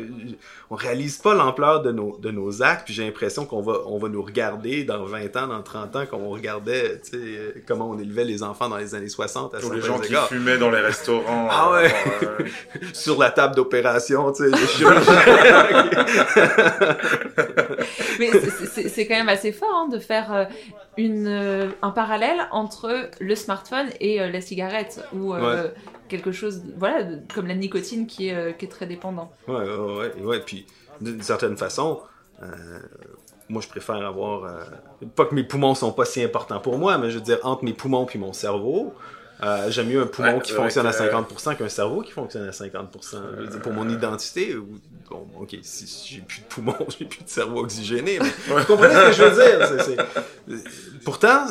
On 0.71 0.75
réalise 0.75 1.17
pas 1.17 1.33
l'ampleur 1.33 1.81
de 1.81 1.91
nos, 1.91 2.17
de 2.19 2.29
nos 2.29 2.61
actes, 2.61 2.85
puis 2.85 2.93
j'ai 2.93 3.03
l'impression 3.03 3.43
qu'on 3.45 3.61
va, 3.61 3.79
on 3.87 3.97
va 3.97 4.07
nous 4.07 4.21
regarder 4.21 4.83
dans 4.83 5.03
20 5.03 5.35
ans, 5.37 5.47
dans 5.47 5.63
30 5.63 5.95
ans, 5.95 6.05
comme 6.07 6.21
on 6.21 6.29
regardait, 6.29 6.99
tu 7.01 7.09
sais, 7.11 7.17
euh, 7.17 7.53
comment 7.67 7.89
on 7.89 7.97
élevait 7.97 8.23
les 8.23 8.43
enfants 8.43 8.69
dans 8.69 8.77
les 8.77 8.93
années 8.93 9.09
60 9.09 9.55
à 9.55 9.59
Pour 9.59 9.73
les 9.73 9.81
gens 9.81 9.97
qui 9.99 10.13
fumaient 10.27 10.59
dans 10.59 10.69
les 10.69 10.81
restaurants. 10.81 11.47
Ah 11.49 11.71
euh, 11.73 11.81
ouais. 11.83 11.91
euh, 12.23 12.45
sur 12.93 13.17
la 13.19 13.31
table 13.31 13.55
d'opération, 13.55 14.31
tu 14.31 14.43
sais. 14.43 14.51
Mais 18.19 18.29
c'est- 18.89 19.07
quand 19.07 19.15
même 19.15 19.29
assez 19.29 19.51
fort 19.51 19.69
hein, 19.73 19.87
de 19.89 19.99
faire 19.99 20.33
euh, 20.33 20.45
une, 20.97 21.27
euh, 21.27 21.67
un 21.81 21.91
parallèle 21.91 22.47
entre 22.51 23.09
le 23.19 23.35
smartphone 23.35 23.87
et 23.99 24.21
euh, 24.21 24.29
la 24.29 24.41
cigarette 24.41 25.01
ou 25.13 25.33
euh, 25.33 25.69
quelque 26.09 26.31
chose, 26.31 26.61
voilà, 26.77 27.03
de- 27.03 27.19
comme 27.33 27.47
la 27.47 27.55
nicotine 27.55 28.07
qui 28.07 28.29
est, 28.29 28.35
euh, 28.35 28.51
qui 28.51 28.65
est 28.65 28.69
très 28.69 28.85
dépendant. 28.85 29.31
ouais, 29.47 29.55
ouais, 29.55 30.11
ouais, 30.17 30.21
ouais, 30.23 30.39
puis 30.45 30.58
d'une 31.01 31.21
certaine 31.21 31.57
façon, 31.57 32.01
euh, 32.43 32.45
moi 33.49 33.61
je 33.61 33.67
préfère 33.67 33.95
avoir, 34.05 34.43
euh, 34.45 34.63
pas 35.15 35.25
que 35.25 35.35
mes 35.35 35.43
poumons 35.43 35.75
sont 35.75 35.91
pas 35.91 36.05
si 36.05 36.21
importants 36.23 36.59
pour 36.59 36.77
moi, 36.77 36.97
mais 36.97 37.09
je 37.11 37.15
veux 37.17 37.23
dire, 37.23 37.39
entre 37.43 37.63
mes 37.63 37.73
poumons 37.73 38.05
puis 38.05 38.19
mon 38.19 38.33
cerveau, 38.33 38.93
euh, 39.41 39.71
j'aime 39.71 39.87
mieux 39.87 40.01
un 40.01 40.05
poumon 40.05 40.35
Ouais, 40.35 40.41
qui 40.41 40.51
fonctionne 40.51 40.85
à 40.85 40.89
euh, 40.89 41.11
50% 41.23 41.55
qu'un 41.55 41.69
cerveau 41.69 42.01
qui 42.01 42.11
fonctionne 42.11 42.47
à 42.47 42.51
50%. 42.51 42.87
Je 43.37 43.41
veux 43.43 43.47
dire, 43.47 43.61
pour 43.61 43.71
mon 43.71 43.87
identité, 43.87 44.53
bon, 45.09 45.27
ok, 45.39 45.55
si, 45.61 45.87
si 45.87 46.15
j'ai 46.15 46.21
plus 46.21 46.41
de 46.41 46.45
poumons, 46.45 46.75
j'ai 46.99 47.05
plus 47.05 47.23
de 47.23 47.29
cerveau 47.29 47.59
oxygéné, 47.61 48.19
mais 48.19 48.29
vous 48.55 48.65
comprenez 48.65 48.93
ce 48.93 49.05
que 49.07 49.11
je 49.13 49.23
veux 49.23 49.87
dire? 49.87 50.05
Pourtant, 51.05 51.45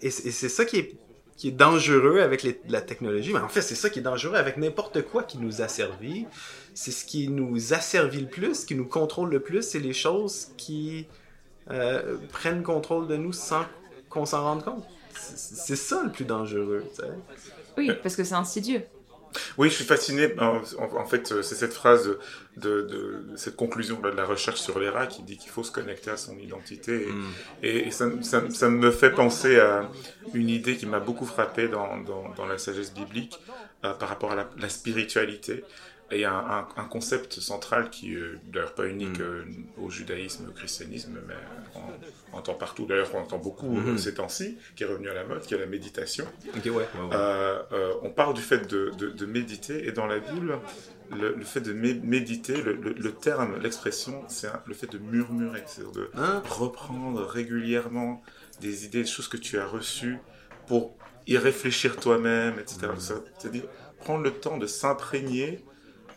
et 0.00 0.10
c'est 0.10 0.28
et 0.28 0.30
c'est 0.30 0.48
ça 0.50 0.64
qui 0.66 0.76
est, 0.78 0.94
qui 1.36 1.48
est 1.48 1.52
dangereux 1.52 2.20
avec 2.20 2.42
les- 2.42 2.60
la 2.68 2.82
technologie, 2.82 3.32
mais 3.32 3.40
en 3.40 3.48
fait, 3.48 3.62
c'est 3.62 3.74
ça 3.74 3.88
qui 3.90 3.98
est 4.00 4.02
dangereux 4.02 4.36
avec 4.36 4.58
n'importe 4.58 5.02
quoi 5.02 5.22
qui 5.22 5.38
nous 5.38 5.62
a 5.62 5.68
servi. 5.68 6.26
C'est 6.74 6.90
ce 6.90 7.04
qui 7.04 7.28
nous 7.28 7.74
asservit 7.74 8.20
le 8.22 8.28
plus, 8.28 8.54
ce 8.62 8.66
qui 8.66 8.74
nous 8.74 8.86
contrôle 8.86 9.30
le 9.30 9.40
plus, 9.40 9.62
c'est 9.62 9.78
les 9.78 9.92
choses 9.92 10.48
qui 10.56 11.06
euh, 11.70 12.16
prennent 12.32 12.62
contrôle 12.62 13.06
de 13.08 13.16
nous 13.16 13.32
sans 13.32 13.64
qu'on 14.08 14.26
s'en 14.26 14.42
rende 14.42 14.64
compte. 14.64 14.84
C'est 15.14 15.76
ça 15.76 16.02
le 16.04 16.10
plus 16.10 16.24
dangereux. 16.24 16.84
Oui, 17.76 17.90
parce 18.02 18.16
que 18.16 18.24
c'est 18.24 18.34
insidieux. 18.34 18.82
Oui, 19.56 19.70
je 19.70 19.74
suis 19.76 19.84
fasciné. 19.84 20.28
En, 20.38 21.06
fait, 21.06 21.32
euh, 21.32 21.40
c'est 21.42 21.54
cette 21.54 21.72
phrase 21.72 22.04
de, 22.06 22.18
de, 22.58 22.82
de- 22.82 23.36
cette 23.36 23.56
conclusion 23.56 23.98
de 23.98 24.08
la 24.10 24.26
recherche 24.26 24.60
sur 24.60 24.78
les 24.78 24.90
rats 24.90 25.06
qui 25.06 25.22
dit 25.22 25.38
qu'il 25.38 25.50
faut 25.50 25.62
se 25.64 25.70
connecter 25.72 26.10
à 26.10 26.18
son 26.18 26.36
identité. 26.38 27.04
Et, 27.04 27.06
Mm. 27.06 27.24
et- 27.62 27.88
et 27.88 27.90
ça, 27.90 28.10
ça- 28.22 28.50
ça 28.50 28.68
me 28.68 28.90
fait 28.90 29.10
penser 29.10 29.58
à 29.58 29.88
une 30.34 30.50
idée 30.50 30.76
qui 30.76 30.84
m'a 30.84 31.00
beaucoup 31.00 31.24
frappé 31.24 31.68
dans, 31.68 31.96
dans, 32.02 32.28
dans 32.36 32.44
la 32.44 32.58
sagesse 32.58 32.92
biblique 32.92 33.38
euh, 33.84 33.94
par 33.94 34.10
rapport 34.10 34.32
à 34.32 34.34
la, 34.34 34.50
la 34.58 34.68
spiritualité. 34.68 35.64
Et 36.12 36.16
il 36.16 36.20
y 36.20 36.24
a 36.26 36.66
un, 36.76 36.84
concept 36.84 37.40
central 37.40 37.88
qui, 37.88 38.14
euh, 38.14 38.38
d'ailleurs 38.52 38.74
pas 38.74 38.86
unique 38.86 39.18
Mm. 39.18 39.22
euh, 39.22 39.44
au 39.78 39.88
judaïsme, 39.90 40.46
au 40.48 40.52
christianisme, 40.52 41.18
mais 41.26 41.34
on 41.74 42.36
entend 42.36 42.52
partout, 42.54 42.84
d'ailleurs 42.84 43.08
on 43.14 43.20
entend 43.20 43.38
beaucoup 43.38 43.74
euh, 43.78 43.92
Mhm. 43.92 43.98
ces 43.98 44.12
temps-ci, 44.14 44.58
qui 44.76 44.82
est 44.82 44.86
revenu 44.86 45.08
à 45.08 45.14
la 45.14 45.24
mode, 45.24 45.40
qui 45.40 45.54
est 45.54 45.58
la 45.58 45.64
méditation. 45.66 46.26
Ok, 46.54 46.64
ouais. 46.66 46.70
ouais, 46.72 46.80
ouais. 46.82 46.86
Euh, 47.14 47.62
euh, 47.72 47.94
on 48.02 48.10
parle 48.10 48.34
du 48.34 48.42
fait 48.42 48.66
de, 48.70 48.90
de- 48.98 49.08
de 49.10 49.26
méditer, 49.26 49.86
et 49.88 49.92
dans 49.92 50.06
la 50.06 50.18
Bible, 50.18 50.58
le, 51.10 51.34
le 51.34 51.44
fait 51.44 51.62
de 51.62 51.72
mé- 51.72 52.00
méditer, 52.02 52.60
le, 52.60 52.74
le- 52.74 52.92
le 52.92 53.12
terme, 53.12 53.58
l'expression, 53.62 54.22
c'est 54.28 54.48
le 54.66 54.74
fait 54.74 54.90
de 54.92 54.98
murmurer, 54.98 55.62
c'est-à-dire 55.66 55.92
de 55.92 56.10
Hein? 56.14 56.42
reprendre 56.46 57.24
régulièrement 57.24 58.22
des 58.60 58.84
idées, 58.84 59.02
des 59.02 59.08
choses 59.08 59.28
que 59.28 59.38
tu 59.38 59.58
as 59.58 59.66
reçues 59.66 60.18
pour 60.66 60.94
y 61.26 61.38
réfléchir 61.38 61.96
toi-même, 61.96 62.58
etc. 62.58 62.88
Ça- 62.98 63.14
C'est-à-dire 63.38 63.64
prendre 64.00 64.22
le 64.24 64.32
temps 64.32 64.58
de 64.58 64.66
s'imprégner 64.66 65.64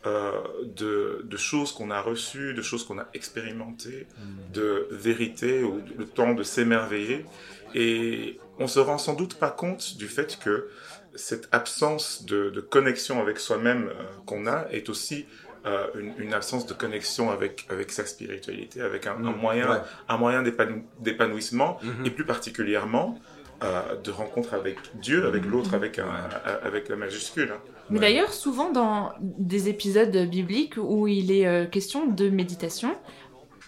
euh, 0.06 0.32
de, 0.64 1.22
de 1.24 1.38
choses 1.38 1.72
qu'on 1.72 1.90
a 1.92 2.02
reçues, 2.02 2.54
de 2.54 2.62
choses 2.62 2.86
qu'on 2.86 3.00
a 3.00 3.08
expérimentées, 3.14 4.08
de 4.54 4.88
vérité, 4.92 5.64
ou 5.64 5.82
le 5.98 6.06
temps 6.06 6.34
de 6.34 6.44
s'émerveiller. 6.44 7.26
Et 7.74 8.40
on 8.60 8.68
se 8.68 8.80
rend 8.80 8.98
sans 8.98 9.14
doute 9.14 9.36
pas 9.36 9.52
compte 9.52 9.98
du 9.98 10.08
fait 10.08 10.38
que 10.40 10.70
cette 11.16 11.48
absence 11.52 12.26
de, 12.26 12.50
de 12.50 12.62
connexion 12.62 13.22
avec 13.22 13.40
soi-même 13.40 13.88
euh, 13.90 14.04
qu'on 14.26 14.48
a 14.48 14.66
est 14.72 14.90
aussi 14.90 15.26
euh, 15.66 15.88
une, 15.98 16.14
une 16.20 16.34
absence 16.34 16.68
de 16.68 16.74
connexion 16.74 17.32
avec, 17.32 17.66
avec 17.70 17.92
sa 17.92 18.06
spiritualité, 18.06 18.82
avec 18.82 19.08
un, 19.08 19.14
un 19.16 19.32
Mm, 19.32 19.38
moyen, 19.38 19.72
ouais. 19.72 19.82
un 20.10 20.18
moyen 20.18 20.44
d'épanou- 20.44 20.86
d'épanouissement 21.00 21.80
Mhm. 21.82 22.06
et 22.06 22.10
plus 22.12 22.26
particulièrement 22.26 23.20
euh, 23.64 23.96
de 24.04 24.12
rencontre 24.12 24.54
avec 24.54 24.78
Dieu, 25.02 25.26
avec 25.28 25.46
l'autre, 25.46 25.74
avec, 25.74 26.00
un, 26.00 26.06
avec 26.64 26.90
la 26.90 26.96
majuscule. 26.96 27.52
hein. 27.54 27.60
Mais 27.90 28.00
Ouais. 28.00 28.02
d'ailleurs, 28.06 28.34
souvent 28.34 28.72
dans 28.72 29.12
des 29.22 29.70
épisodes 29.70 30.16
bibliques 30.30 30.76
où 30.78 31.08
il 31.08 31.32
est 31.32 31.46
euh, 31.48 31.66
question 31.66 32.08
de 32.08 32.30
méditation, 32.30 32.96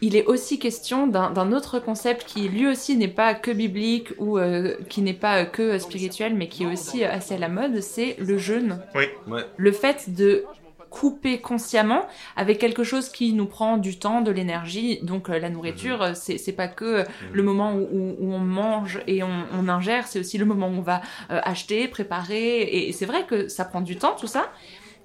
il 0.02 0.16
est 0.16 0.26
aussi 0.26 0.60
question 0.60 1.08
d'un 1.08 1.52
autre 1.52 1.80
concept 1.80 2.24
qui 2.26 2.48
lui 2.50 2.68
aussi 2.68 2.96
n'est 2.98 3.08
pas 3.08 3.34
que 3.34 3.50
biblique 3.52 4.10
ou 4.20 4.38
euh, 4.38 4.76
qui 4.90 5.02
n'est 5.02 5.14
pas 5.14 5.46
que 5.46 5.62
euh, 5.64 5.80
spirituel, 5.80 6.36
mais 6.36 6.48
qui 6.50 6.64
est 6.64 6.68
aussi 6.68 7.04
assez 7.04 7.36
à 7.36 7.38
la 7.40 7.50
mode, 7.50 7.80
c'est 7.82 8.16
le 8.20 8.38
jeûne. 8.38 8.80
Ouais. 8.94 9.12
Le 9.58 9.72
fait 9.72 10.14
de 10.14 10.44
couper 10.90 11.40
consciemment 11.40 12.06
avec 12.36 12.60
quelque 12.60 12.84
chose 12.84 13.10
qui 13.10 13.34
nous 13.34 13.46
prend 13.46 13.78
du 13.78 14.00
temps, 14.00 14.22
de 14.22 14.32
l'énergie. 14.32 15.00
Donc 15.04 15.30
euh, 15.30 15.40
la 15.40 15.50
nourriture, 15.50 16.02
euh, 16.02 16.12
c'est 16.14 16.38
c'est 16.38 16.54
pas 16.54 16.68
que 16.68 16.86
euh, 16.86 17.04
le 17.34 17.44
moment 17.44 17.74
où, 17.74 18.16
on 18.20 18.40
mange 18.40 19.00
et 19.08 19.24
on, 19.24 19.46
on 19.54 19.68
ingère, 19.70 20.08
c'est 20.08 20.20
aussi 20.20 20.38
le 20.38 20.46
moment 20.46 20.68
où 20.68 20.78
on 20.78 20.82
va 20.82 21.02
acheter, 21.30 21.88
préparer. 21.88 22.62
Et, 22.62 22.92
c'est 22.92 23.06
vrai 23.06 23.26
que 23.26 23.48
ça 23.48 23.66
prend 23.66 23.82
du 23.82 23.98
temps 23.98 24.16
tout 24.20 24.28
ça. 24.28 24.52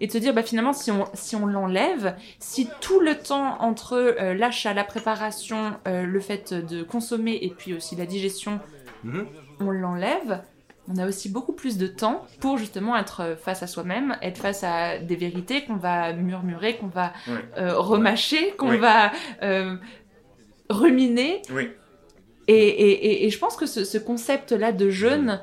Et 0.02 0.08
de 0.08 0.12
se 0.12 0.18
dire, 0.18 0.34
bah, 0.34 0.42
finalement, 0.42 0.72
si 0.72 0.90
on, 0.90 1.04
si 1.14 1.36
on 1.36 1.46
l'enlève, 1.46 2.16
si 2.40 2.68
tout 2.80 2.98
le 2.98 3.14
temps 3.16 3.62
entre 3.62 3.94
euh, 3.94 4.34
l'achat, 4.34 4.74
la 4.74 4.82
préparation, 4.82 5.74
euh, 5.86 6.04
le 6.04 6.20
fait 6.20 6.52
de 6.52 6.82
consommer 6.82 7.38
et 7.40 7.50
puis 7.50 7.72
aussi 7.72 7.94
la 7.94 8.04
digestion, 8.04 8.58
Mhm. 9.04 9.26
on 9.60 9.70
l'enlève, 9.70 10.42
on 10.88 10.96
a 10.98 11.06
aussi 11.06 11.28
beaucoup 11.28 11.52
plus 11.52 11.78
de 11.78 11.86
temps 11.86 12.26
pour 12.40 12.58
justement 12.58 12.96
être 12.96 13.36
face 13.40 13.62
à 13.62 13.66
soi-même, 13.66 14.16
être 14.22 14.38
face 14.38 14.64
à 14.64 14.98
des 14.98 15.16
vérités 15.16 15.64
qu'on 15.64 15.76
va 15.76 16.12
murmurer, 16.12 16.76
qu'on 16.76 16.88
va 16.88 17.12
euh, 17.56 17.78
remâcher, 17.78 18.52
qu'on 18.58 18.70
Oui. 18.70 18.78
va 18.78 19.12
euh, 19.42 19.76
ruminer. 20.68 21.42
Oui, 21.50 21.68
Et, 22.48 22.54
et- 22.54 23.06
et- 23.06 23.26
et 23.26 23.30
je 23.30 23.38
pense 23.38 23.56
que 23.56 23.66
ce, 23.66 23.84
ce 23.84 23.98
concept-là 23.98 24.72
de 24.72 24.90
jeûne 24.90 25.40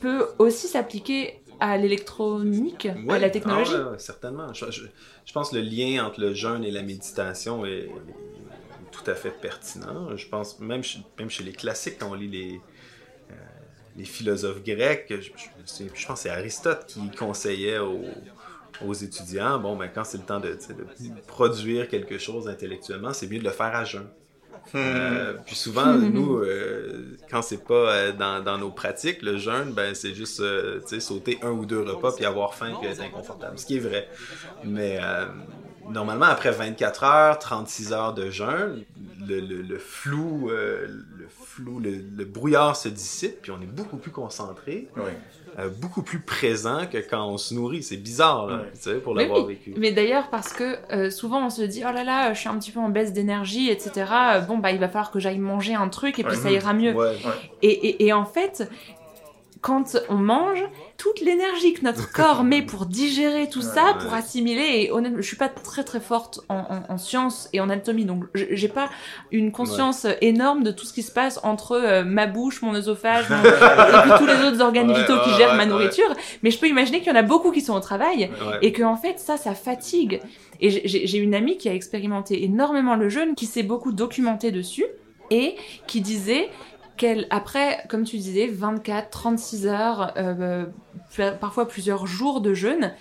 peut 0.00 0.26
aussi 0.40 0.66
s'appliquer 0.66 1.40
à 1.60 1.76
l'électronique, 1.78 2.86
à 2.86 2.94
Ouais. 3.12 3.18
la 3.20 3.30
technologie. 3.30 3.72
Ah 3.76 3.90
ouais, 3.92 3.98
certainement. 3.98 4.52
Je, 4.52 4.70
je- 4.70 4.86
je 5.24 5.32
pense 5.32 5.50
que 5.50 5.56
le 5.56 5.62
lien 5.62 6.04
entre 6.04 6.20
le 6.20 6.34
jeûne 6.34 6.64
et 6.64 6.70
la 6.72 6.82
méditation 6.82 7.64
est, 7.64 7.84
est 7.84 7.90
tout 8.90 9.08
à 9.08 9.14
fait 9.14 9.30
pertinent. 9.30 10.16
Je 10.16 10.26
pense 10.28 10.58
même, 10.58 10.82
chez- 10.82 10.98
même 11.18 11.30
chez 11.30 11.44
les 11.44 11.52
classiques, 11.52 11.98
quand 12.00 12.10
on 12.10 12.14
lit 12.14 12.28
les, 12.28 12.60
les 13.96 14.04
philosophes 14.04 14.62
grecs, 14.62 15.06
je, 15.10 15.16
je- 15.16 15.30
c'est- 15.64 15.90
je 15.94 16.06
pense 16.06 16.18
que 16.18 16.22
c'est 16.24 16.30
Aristote 16.30 16.86
qui 16.86 17.10
conseillait 17.10 17.78
aux, 17.78 18.04
aux 18.84 18.94
étudiants, 18.94 19.58
bon, 19.58 19.76
ben, 19.76 19.88
quand 19.92 20.04
c'est 20.04 20.18
le 20.18 20.24
temps 20.24 20.40
de, 20.40 20.58
produire 21.26 21.88
quelque 21.88 22.18
chose 22.18 22.48
intellectuellement, 22.48 23.12
c'est 23.12 23.28
mieux 23.30 23.38
de 23.38 23.44
le 23.44 23.50
faire 23.50 23.74
à 23.74 23.84
jeun. 23.84 24.06
Euh, 24.74 25.34
puis 25.46 25.54
souvent, 25.56 25.94
nous, 25.96 26.38
euh, 26.38 27.16
quand 27.30 27.42
c'est 27.42 27.64
pas 27.66 27.74
euh, 27.94 28.12
dans, 28.12 28.42
dans 28.42 28.58
nos 28.58 28.70
pratiques, 28.72 29.22
le 29.22 29.36
jeûne, 29.38 29.72
ben 29.72 29.94
c'est 29.94 30.14
juste 30.14 30.40
euh, 30.40 30.80
tu 30.80 30.88
sais, 30.96 31.00
sauter 31.00 31.38
un 31.42 31.50
ou 31.50 31.66
deux 31.66 31.80
repas 31.82 32.12
puis 32.12 32.24
avoir 32.24 32.54
faim 32.54 32.74
puis 32.80 32.88
être 32.88 33.00
inconfortable. 33.00 33.58
Ce 33.58 33.66
qui 33.66 33.76
est 33.76 33.80
vrai. 33.80 34.08
Mais 34.62 34.98
euh, 35.00 35.26
normalement, 35.90 36.26
après 36.26 36.50
24 36.52 37.04
heures, 37.04 37.38
36 37.38 37.92
heures 37.92 38.14
de 38.14 38.30
jeûne, 38.30 38.84
le, 39.26 39.40
le- 39.40 39.62
le 39.62 39.78
flou, 39.78 40.50
euh, 40.50 40.86
le 41.18 41.26
flou, 41.28 41.80
le, 41.80 41.90
le 42.16 42.24
brouillard 42.24 42.76
se 42.76 42.88
dissipe 42.88 43.42
puis 43.42 43.50
on 43.50 43.60
est 43.60 43.66
beaucoup 43.66 43.96
plus 43.96 44.10
concentré, 44.10 44.88
oui. 44.96 45.02
euh, 45.58 45.68
beaucoup 45.68 46.02
plus 46.02 46.20
présent 46.20 46.86
que 46.90 46.98
quand 46.98 47.26
on 47.28 47.38
se 47.38 47.54
nourrit. 47.54 47.82
C'est 47.82 47.96
bizarre, 47.96 48.46
là, 48.46 48.56
Ouais. 48.56 48.70
tu 48.74 48.80
sais, 48.82 48.94
pour 48.96 49.14
l'avoir 49.14 49.40
oui, 49.46 49.54
vécu. 49.54 49.74
Mais 49.78 49.92
d'ailleurs, 49.92 50.28
parce 50.30 50.52
que 50.52 50.76
euh, 50.92 51.10
souvent 51.10 51.46
on 51.46 51.50
se 51.50 51.62
dit 51.62 51.82
oh 51.88 51.92
là 51.92 52.04
là, 52.04 52.32
je 52.34 52.40
suis 52.40 52.48
un 52.48 52.58
petit 52.58 52.70
peu 52.72 52.80
en 52.80 52.88
baisse 52.90 53.12
d'énergie, 53.12 53.70
etc. 53.70 53.90
Euh, 54.34 54.40
Bon, 54.40 54.58
bah 54.58 54.70
il 54.72 54.78
va 54.78 54.88
falloir 54.88 55.10
que 55.10 55.18
j'aille 55.20 55.38
manger 55.38 55.74
un 55.74 55.88
truc 55.88 56.18
et 56.18 56.24
puis 56.24 56.36
ça 56.36 56.50
ira 56.50 56.72
mieux. 56.74 56.92
Ouais. 56.94 57.16
Et, 57.62 57.70
et, 57.70 58.06
et 58.06 58.12
en 58.12 58.24
fait, 58.26 58.68
quand 59.66 59.96
on 60.08 60.14
mange, 60.14 60.62
toute 60.96 61.20
l'énergie 61.20 61.72
que 61.72 61.82
notre 61.82 62.12
corps 62.20 62.44
met 62.44 62.62
pour 62.62 62.86
digérer 62.86 63.48
tout 63.48 63.62
ça, 63.62 63.96
pour 64.00 64.14
assimiler, 64.14 64.62
et 64.84 64.92
honnêtement, 64.92 65.18
je 65.20 65.26
suis 65.26 65.36
pas 65.36 65.48
très 65.48 65.82
très 65.82 65.98
forte 65.98 66.38
en, 66.48 66.58
en, 66.58 66.82
en 66.94 66.98
sciences 66.98 67.48
et 67.52 67.58
en 67.58 67.68
anatomie, 67.68 68.04
donc 68.04 68.22
j'ai 68.34 68.68
pas 68.68 68.88
une 69.32 69.50
conscience 69.50 70.06
énorme 70.20 70.62
de 70.62 70.70
tout 70.70 70.86
ce 70.86 70.92
qui 70.92 71.02
se 71.02 71.10
passe 71.10 71.40
entre 71.42 71.72
euh, 71.72 72.04
ma 72.04 72.26
bouche, 72.28 72.62
mon 72.62 72.74
œsophage, 72.76 73.28
mon- 73.28 73.36
et 73.44 74.02
puis 74.02 74.12
tous 74.18 74.26
les 74.26 74.46
autres 74.46 74.60
organes 74.60 74.88
Ouais, 74.92 75.00
vitaux 75.00 75.18
qui 75.24 75.30
ouais, 75.30 75.36
gèrent 75.36 75.56
ma 75.56 75.66
nourriture. 75.66 76.12
Mais 76.44 76.52
je 76.52 76.60
peux 76.60 76.68
imaginer 76.68 77.00
qu'il 77.00 77.08
y 77.08 77.12
en 77.12 77.18
a 77.18 77.22
beaucoup 77.22 77.50
qui 77.50 77.60
sont 77.60 77.74
au 77.74 77.80
travail 77.80 78.30
et 78.62 78.70
que 78.72 78.84
en 78.84 78.96
fait 78.96 79.18
ça 79.18 79.36
ça 79.36 79.54
fatigue. 79.54 80.20
Et 80.60 80.70
j'ai 80.70 81.18
une 81.18 81.34
amie 81.34 81.56
qui 81.58 81.68
a 81.68 81.74
expérimenté 81.74 82.44
énormément 82.44 82.94
le 82.94 83.08
jeûne 83.08 83.34
qui 83.34 83.46
s'est 83.46 83.64
beaucoup 83.64 83.90
documentée 83.92 84.52
dessus 84.52 84.86
et 85.30 85.56
qui 85.88 86.00
disait 86.00 86.48
qu'elle 86.96 87.26
après 87.30 87.84
comme 87.88 88.04
tu 88.04 88.16
disais 88.16 88.46
24 88.46 89.10
36 89.10 89.66
heures 89.66 90.12
euh, 90.16 90.66
euh, 91.20 91.32
parfois 91.32 91.68
plusieurs 91.68 92.06
jours 92.06 92.40
de 92.40 92.54
jeûne 92.54 92.92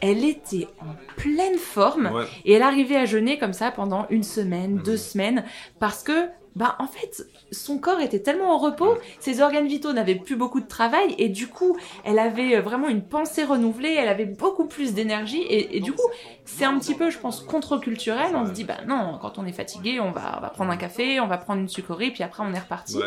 elle 0.00 0.24
était 0.24 0.66
en 0.80 0.94
pleine 1.16 1.58
forme 1.58 2.10
Ouais. 2.12 2.24
et 2.44 2.54
elle 2.54 2.62
arrivait 2.62 2.96
à 2.96 3.04
jeûner 3.04 3.38
comme 3.38 3.52
ça 3.52 3.70
pendant 3.70 4.06
une 4.10 4.24
semaine, 4.24 4.72
Mhm. 4.78 4.82
deux 4.82 4.96
semaines, 4.96 5.44
parce 5.78 6.02
que, 6.02 6.26
bah, 6.56 6.74
en 6.80 6.88
fait, 6.88 7.24
son 7.52 7.78
corps 7.78 8.00
était 8.00 8.18
tellement 8.18 8.52
en 8.52 8.58
repos, 8.58 8.98
ses 9.20 9.40
organes 9.40 9.68
vitaux 9.68 9.92
n'avaient 9.92 10.16
plus 10.16 10.34
beaucoup 10.34 10.60
de 10.60 10.66
travail, 10.66 11.14
et 11.18 11.28
du 11.28 11.46
coup, 11.46 11.76
elle 12.04 12.18
avait 12.18 12.56
euh, 12.56 12.60
vraiment 12.62 12.88
une 12.88 13.02
pensée 13.04 13.44
renouvelée, 13.44 13.94
elle 13.96 14.08
avait 14.08 14.24
beaucoup 14.26 14.64
plus 14.66 14.92
d'énergie, 14.92 15.40
et, 15.42 15.76
et 15.76 15.80
du 15.80 15.92
coup, 15.92 16.02
c'est 16.44 16.64
un 16.64 16.76
petit 16.80 16.94
peu, 16.96 17.08
je 17.10 17.18
pense, 17.18 17.40
contre-culturel. 17.40 18.34
On 18.34 18.44
se 18.48 18.50
dit, 18.50 18.64
bah 18.64 18.78
non, 18.88 19.20
quand 19.22 19.38
on 19.38 19.46
est 19.46 19.52
fatigué, 19.52 20.00
on 20.00 20.10
va, 20.10 20.34
on 20.38 20.40
va 20.40 20.48
prendre 20.50 20.72
un 20.72 20.76
café, 20.76 21.20
on 21.20 21.28
va 21.28 21.38
prendre 21.38 21.60
une 21.60 21.68
sucrerie, 21.68 22.10
puis 22.10 22.24
après, 22.24 22.42
on 22.44 22.52
est 22.52 22.58
reparti. 22.58 22.96
Ouais. 22.96 23.04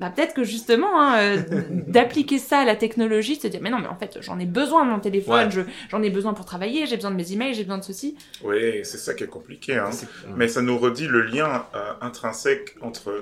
Bah, 0.00 0.10
peut-être 0.10 0.32
que 0.34 0.44
justement, 0.44 1.00
hein, 1.00 1.18
euh, 1.20 1.36
d'appliquer 1.86 2.38
ça 2.38 2.60
à 2.60 2.64
la 2.64 2.74
technologie, 2.74 3.36
de 3.36 3.42
se 3.42 3.46
dire, 3.48 3.60
mais 3.62 3.70
non, 3.70 3.78
mais 3.78 3.86
en 3.88 3.96
fait, 3.96 4.18
j'en 4.20 4.38
ai 4.38 4.46
besoin 4.46 4.84
de 4.86 4.90
mon 4.90 4.98
téléphone, 4.98 5.46
Ouais. 5.46 5.50
je- 5.50 5.60
j'en 5.90 6.02
ai 6.02 6.10
besoin 6.10 6.32
pour 6.34 6.46
travailler, 6.46 6.86
j'ai 6.86 6.96
besoin 6.96 7.10
de 7.10 7.16
mes 7.16 7.32
emails, 7.32 7.54
j'ai 7.54 7.64
besoin 7.64 7.78
de 7.78 7.84
ceci. 7.84 8.16
Oui, 8.42 8.80
c'est 8.84 8.98
ça 8.98 9.14
qui 9.14 9.24
est 9.24 9.28
compliqué. 9.28 9.76
Hein. 9.76 9.90
Mais 10.36 10.48
ça 10.48 10.62
nous 10.62 10.78
redit 10.78 11.06
le 11.06 11.20
lien 11.22 11.66
euh, 11.74 11.92
intrinsèque 12.00 12.76
entre 12.80 13.20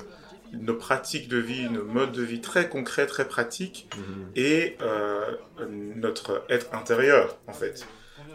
nos 0.52 0.74
pratiques 0.74 1.28
de 1.28 1.36
vie, 1.36 1.68
nos 1.68 1.84
modes 1.84 2.12
de 2.12 2.22
vie 2.22 2.40
très 2.40 2.68
concrets, 2.70 3.06
très 3.06 3.26
pratiques, 3.28 3.88
Mhm. 3.96 4.26
et 4.36 4.76
euh, 4.80 5.20
notre 5.96 6.44
être 6.48 6.74
intérieur, 6.74 7.36
en 7.46 7.52
fait. 7.52 7.86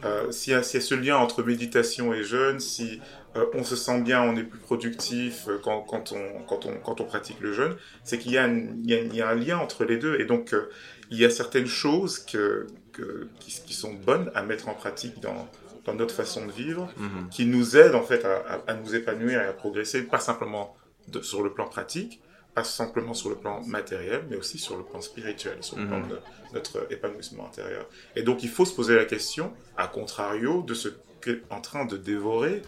Euh, 0.05 0.31
S'il 0.31 0.51
y, 0.51 0.55
y 0.55 0.59
a 0.59 0.63
ce 0.63 0.95
lien 0.95 1.17
entre 1.17 1.43
méditation 1.43 2.13
et 2.13 2.23
jeûne, 2.23 2.59
si 2.59 2.99
euh, 3.35 3.45
on 3.53 3.63
se 3.63 3.75
sent 3.75 4.01
bien, 4.01 4.21
on 4.21 4.35
est 4.35 4.43
plus 4.43 4.59
productif 4.59 5.47
euh, 5.47 5.59
quand, 5.63 5.81
quand, 5.81 6.11
on, 6.11 6.43
quand, 6.43 6.65
on, 6.65 6.75
quand 6.77 7.01
on 7.01 7.05
pratique 7.05 7.39
le 7.39 7.53
jeûne, 7.53 7.75
c'est 8.03 8.17
qu'il 8.19 8.31
y, 8.31 8.37
a 8.37 8.45
une- 8.47 8.81
il 8.83 8.89
y, 8.89 8.93
a- 8.93 8.99
il 9.01 9.15
y 9.15 9.21
a 9.21 9.29
un 9.29 9.35
lien 9.35 9.57
entre 9.57 9.85
les 9.85 9.97
deux. 9.97 10.19
Et 10.19 10.25
donc, 10.25 10.53
euh, 10.53 10.69
il 11.09 11.19
y 11.19 11.25
a 11.25 11.29
certaines 11.29 11.65
choses 11.67 12.19
que, 12.19 12.67
que, 12.91 13.27
qui, 13.39 13.51
qui 13.65 13.73
sont 13.73 13.93
bonnes 13.93 14.31
à 14.35 14.43
mettre 14.43 14.69
en 14.69 14.73
pratique 14.73 15.19
dans, 15.19 15.47
dans 15.85 15.95
notre 15.95 16.13
façon 16.15 16.45
de 16.45 16.51
vivre, 16.51 16.91
Mhm. 16.97 17.29
qui 17.29 17.45
nous 17.45 17.75
aident 17.75 17.95
en 17.95 18.03
fait 18.03 18.23
à, 18.25 18.37
à- 18.37 18.71
à 18.71 18.73
nous 18.75 18.95
épanouir 18.95 19.41
et 19.41 19.45
à 19.45 19.53
progresser, 19.53 20.03
pas 20.03 20.19
simplement 20.19 20.75
de- 21.07 21.21
sur 21.21 21.43
le 21.43 21.51
plan 21.53 21.65
pratique, 21.67 22.21
pas 22.55 22.63
simplement 22.63 23.15
sur 23.15 23.29
le 23.29 23.35
plan 23.35 23.61
matériel, 23.65 24.25
mais 24.29 24.35
aussi 24.37 24.59
sur 24.59 24.77
le 24.77 24.83
plan 24.83 25.01
spirituel, 25.01 25.57
sur 25.61 25.75
le 25.77 25.83
Mhm. 25.83 25.87
plan 25.89 25.99
de 26.07 26.19
notre 26.53 26.85
épanouissement 26.91 27.47
intérieur. 27.47 27.89
Et 28.15 28.21
donc 28.21 28.43
il 28.43 28.49
faut 28.49 28.63
se 28.65 28.75
poser 28.75 28.95
la 28.95 29.05
question, 29.05 29.51
à 29.75 29.87
contrario, 29.87 30.61
de 30.61 30.75
ce 30.75 30.89
qu'est 31.19 31.41
en 31.49 31.61
train 31.61 31.85
de 31.85 31.97
dévorer 31.97 32.61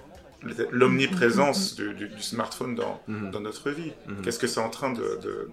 l'omniprésence 0.72 1.76
du, 1.76 1.94
du- 1.94 2.08
du 2.10 2.22
smartphone 2.22 2.76
dans, 2.76 3.02
Mhm. 3.08 3.32
dans 3.32 3.40
notre 3.40 3.70
vie. 3.72 3.92
Mhm. 4.08 4.22
Qu'est-ce 4.22 4.40
que 4.40 4.48
c'est 4.48 4.60
en 4.60 4.70
train 4.70 4.92
de, 4.94 5.02
de, 5.22 5.50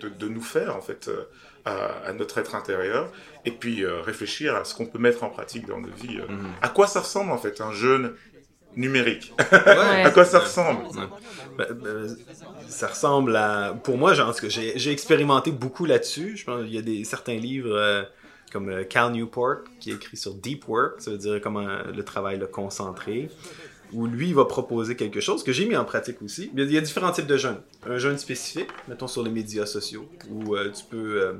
de, 0.00 0.08
de- 0.08 0.14
de 0.14 0.28
nous 0.28 0.42
faire, 0.42 0.76
en 0.76 0.80
fait, 0.80 1.08
euh, 1.08 1.24
à, 1.64 2.08
à 2.08 2.12
notre 2.12 2.38
être 2.38 2.54
intérieur, 2.54 3.10
et 3.44 3.50
puis 3.50 3.84
euh, 3.84 4.00
réfléchir 4.02 4.54
à 4.54 4.64
ce 4.64 4.74
qu'on 4.74 4.86
peut 4.86 4.98
mettre 4.98 5.24
en 5.24 5.30
pratique 5.30 5.66
dans 5.66 5.80
nos 5.80 5.90
vies. 5.90 6.18
euh. 6.18 6.26
À 6.62 6.68
quoi 6.68 6.86
ça 6.86 7.00
ressemble, 7.00 7.32
en 7.32 7.38
fait, 7.38 7.60
un 7.60 7.72
jeûne 7.72 8.12
numérique? 8.76 9.32
Ouais. 9.38 9.46
À 10.04 10.10
quoi 10.10 10.24
ça 10.24 10.38
ressemble? 10.40 10.84
Ouais. 10.96 11.06
Ben, 11.58 11.66
ben, 11.72 12.16
ça 12.68 12.88
ressemble 12.88 13.34
à. 13.36 13.74
Pour 13.82 13.96
moi, 13.96 14.12
genre, 14.14 14.34
j'ai 14.46 14.90
expérimenté 14.92 15.50
beaucoup 15.50 15.86
là-dessus. 15.86 16.36
Je 16.36 16.44
pense 16.44 16.62
qu'il 16.64 16.74
y 16.74 16.78
a 16.78 16.82
des 16.82 17.02
certains 17.04 17.36
livres 17.36 17.74
euh, 17.74 18.02
comme 18.52 18.84
Cal 18.84 19.10
Newport 19.12 19.56
qui 19.80 19.90
est 19.90 19.94
écrit 19.94 20.16
sur 20.16 20.34
Deep 20.34 20.68
Work, 20.68 21.00
ça 21.00 21.10
veut 21.10 21.18
dire 21.18 21.40
comment 21.42 21.66
le 21.92 22.02
travail 22.04 22.38
le 22.38 22.46
concentré, 22.46 23.28
où 23.92 24.06
lui 24.06 24.32
va 24.32 24.44
proposer 24.44 24.96
quelque 24.96 25.20
chose 25.20 25.42
que 25.42 25.52
j'ai 25.52 25.66
mis 25.66 25.76
en 25.76 25.84
pratique 25.84 26.22
aussi. 26.22 26.50
Il 26.54 26.70
y 26.70 26.76
a, 26.76 26.80
différents 26.80 27.12
types 27.12 27.26
de 27.26 27.36
jeûnes. 27.36 27.60
Un 27.86 27.98
jeûne 27.98 28.18
spécifique, 28.18 28.68
mettons 28.88 29.06
sur 29.06 29.22
les 29.22 29.30
médias 29.30 29.66
sociaux, 29.66 30.08
où 30.30 30.56
euh, 30.56 30.70
tu 30.72 30.84
peux 30.84 31.22
euh, 31.22 31.32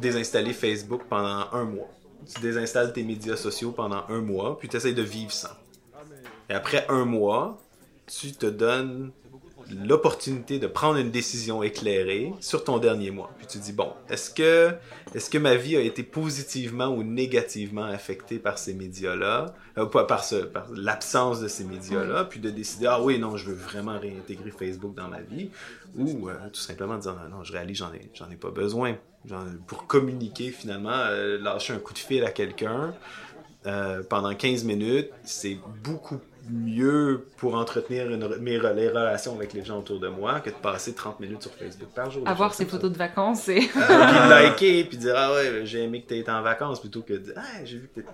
désinstaller 0.00 0.52
Facebook 0.52 1.02
pendant 1.08 1.46
un 1.52 1.64
mois. 1.64 1.90
Tu 2.32 2.40
désinstalles 2.40 2.92
tes 2.92 3.02
médias 3.02 3.36
sociaux 3.36 3.72
pendant 3.72 4.04
un 4.08 4.20
mois, 4.20 4.58
puis 4.58 4.68
tu 4.68 4.76
essaies 4.76 4.94
de 4.94 5.02
vivre 5.02 5.32
sans. 5.32 5.48
Et 6.48 6.54
après 6.54 6.86
un 6.88 7.04
mois, 7.04 7.62
tu 8.06 8.32
te 8.32 8.46
donnes 8.46 9.12
l'opportunité 9.70 10.58
de 10.58 10.66
prendre 10.66 10.98
une 10.98 11.10
décision 11.10 11.62
éclairée 11.62 12.32
sur 12.40 12.64
ton 12.64 12.78
dernier 12.78 13.10
mois. 13.10 13.30
Puis 13.38 13.46
tu 13.46 13.58
dis, 13.58 13.72
bon, 13.72 13.92
est-ce 14.08 14.30
que, 14.30 14.74
est-ce 15.14 15.30
que 15.30 15.38
ma 15.38 15.54
vie 15.54 15.76
a 15.76 15.80
été 15.80 16.02
positivement 16.02 16.88
ou 16.88 17.02
négativement 17.02 17.84
affectée 17.84 18.38
par 18.38 18.58
ces 18.58 18.74
médias-là, 18.74 19.54
euh, 19.78 19.86
par, 19.86 20.24
ce, 20.24 20.36
par 20.36 20.66
l'absence 20.74 21.40
de 21.40 21.48
ces 21.48 21.64
médias-là, 21.64 22.24
puis 22.24 22.40
de 22.40 22.50
décider, 22.50 22.86
ah 22.86 23.02
oui, 23.02 23.18
non, 23.18 23.36
je 23.36 23.50
veux 23.50 23.54
vraiment 23.54 23.98
réintégrer 23.98 24.50
Facebook 24.50 24.94
dans 24.94 25.08
ma 25.08 25.20
vie, 25.20 25.50
ou 25.96 26.28
euh, 26.28 26.34
tout 26.52 26.60
simplement 26.60 26.98
dire, 26.98 27.14
non, 27.14 27.38
non, 27.38 27.44
je 27.44 27.52
réalise, 27.52 27.78
j'en 27.78 27.92
ai, 27.92 28.10
j'en 28.14 28.30
ai 28.30 28.36
pas 28.36 28.50
besoin. 28.50 28.96
Pour 29.66 29.86
communiquer 29.86 30.50
finalement, 30.50 30.90
euh, 30.90 31.38
lâcher 31.38 31.72
un 31.72 31.78
coup 31.78 31.94
de 31.94 31.98
fil 31.98 32.24
à 32.24 32.30
quelqu'un, 32.30 32.94
euh, 33.66 34.02
pendant 34.02 34.34
15 34.34 34.64
minutes, 34.64 35.10
c'est 35.22 35.56
beaucoup 35.82 36.20
mieux 36.50 37.26
pour 37.36 37.54
entretenir 37.54 38.10
une- 38.10 38.36
mes 38.38 38.58
les 38.58 38.88
relations 38.88 39.34
avec 39.36 39.52
les 39.52 39.64
gens 39.64 39.78
autour 39.78 40.00
de 40.00 40.08
moi 40.08 40.40
que 40.40 40.50
de 40.50 40.54
passer 40.54 40.94
30 40.94 41.20
minutes 41.20 41.42
sur 41.42 41.52
Facebook 41.52 41.88
par 41.94 42.10
jour. 42.10 42.22
Avoir 42.26 42.54
ses 42.54 42.64
ça. 42.64 42.70
photos 42.70 42.92
de 42.92 42.98
vacances 42.98 43.48
et. 43.48 43.60
puis 43.60 43.68
de 43.68 44.30
liker, 44.30 44.84
puis 44.84 44.96
dire 44.98 45.14
Ah 45.16 45.32
ouais, 45.32 45.62
j'ai 45.64 45.82
aimé 45.84 46.02
que 46.02 46.08
tu 46.08 46.18
étais 46.18 46.30
en 46.30 46.42
vacances, 46.42 46.80
plutôt 46.80 47.02
que 47.02 47.12
de 47.14 47.18
dire 47.18 47.34
Ah, 47.36 47.64
j'ai 47.64 47.78
vu 47.78 47.88
que 47.94 48.00
t'es- 48.00 48.06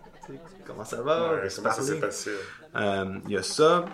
comment 0.67 0.85
ça 0.85 1.03
va, 1.03 1.33
Ouais, 1.35 1.39
Comment 1.39 1.51
ça 1.51 1.63
parler. 1.63 1.83
s'est 1.87 1.97
passé? 2.01 2.31
Euh, 2.77 3.05
Il 3.27 3.33
y 3.33 3.37
a 3.37 3.43
ça. 3.43 3.85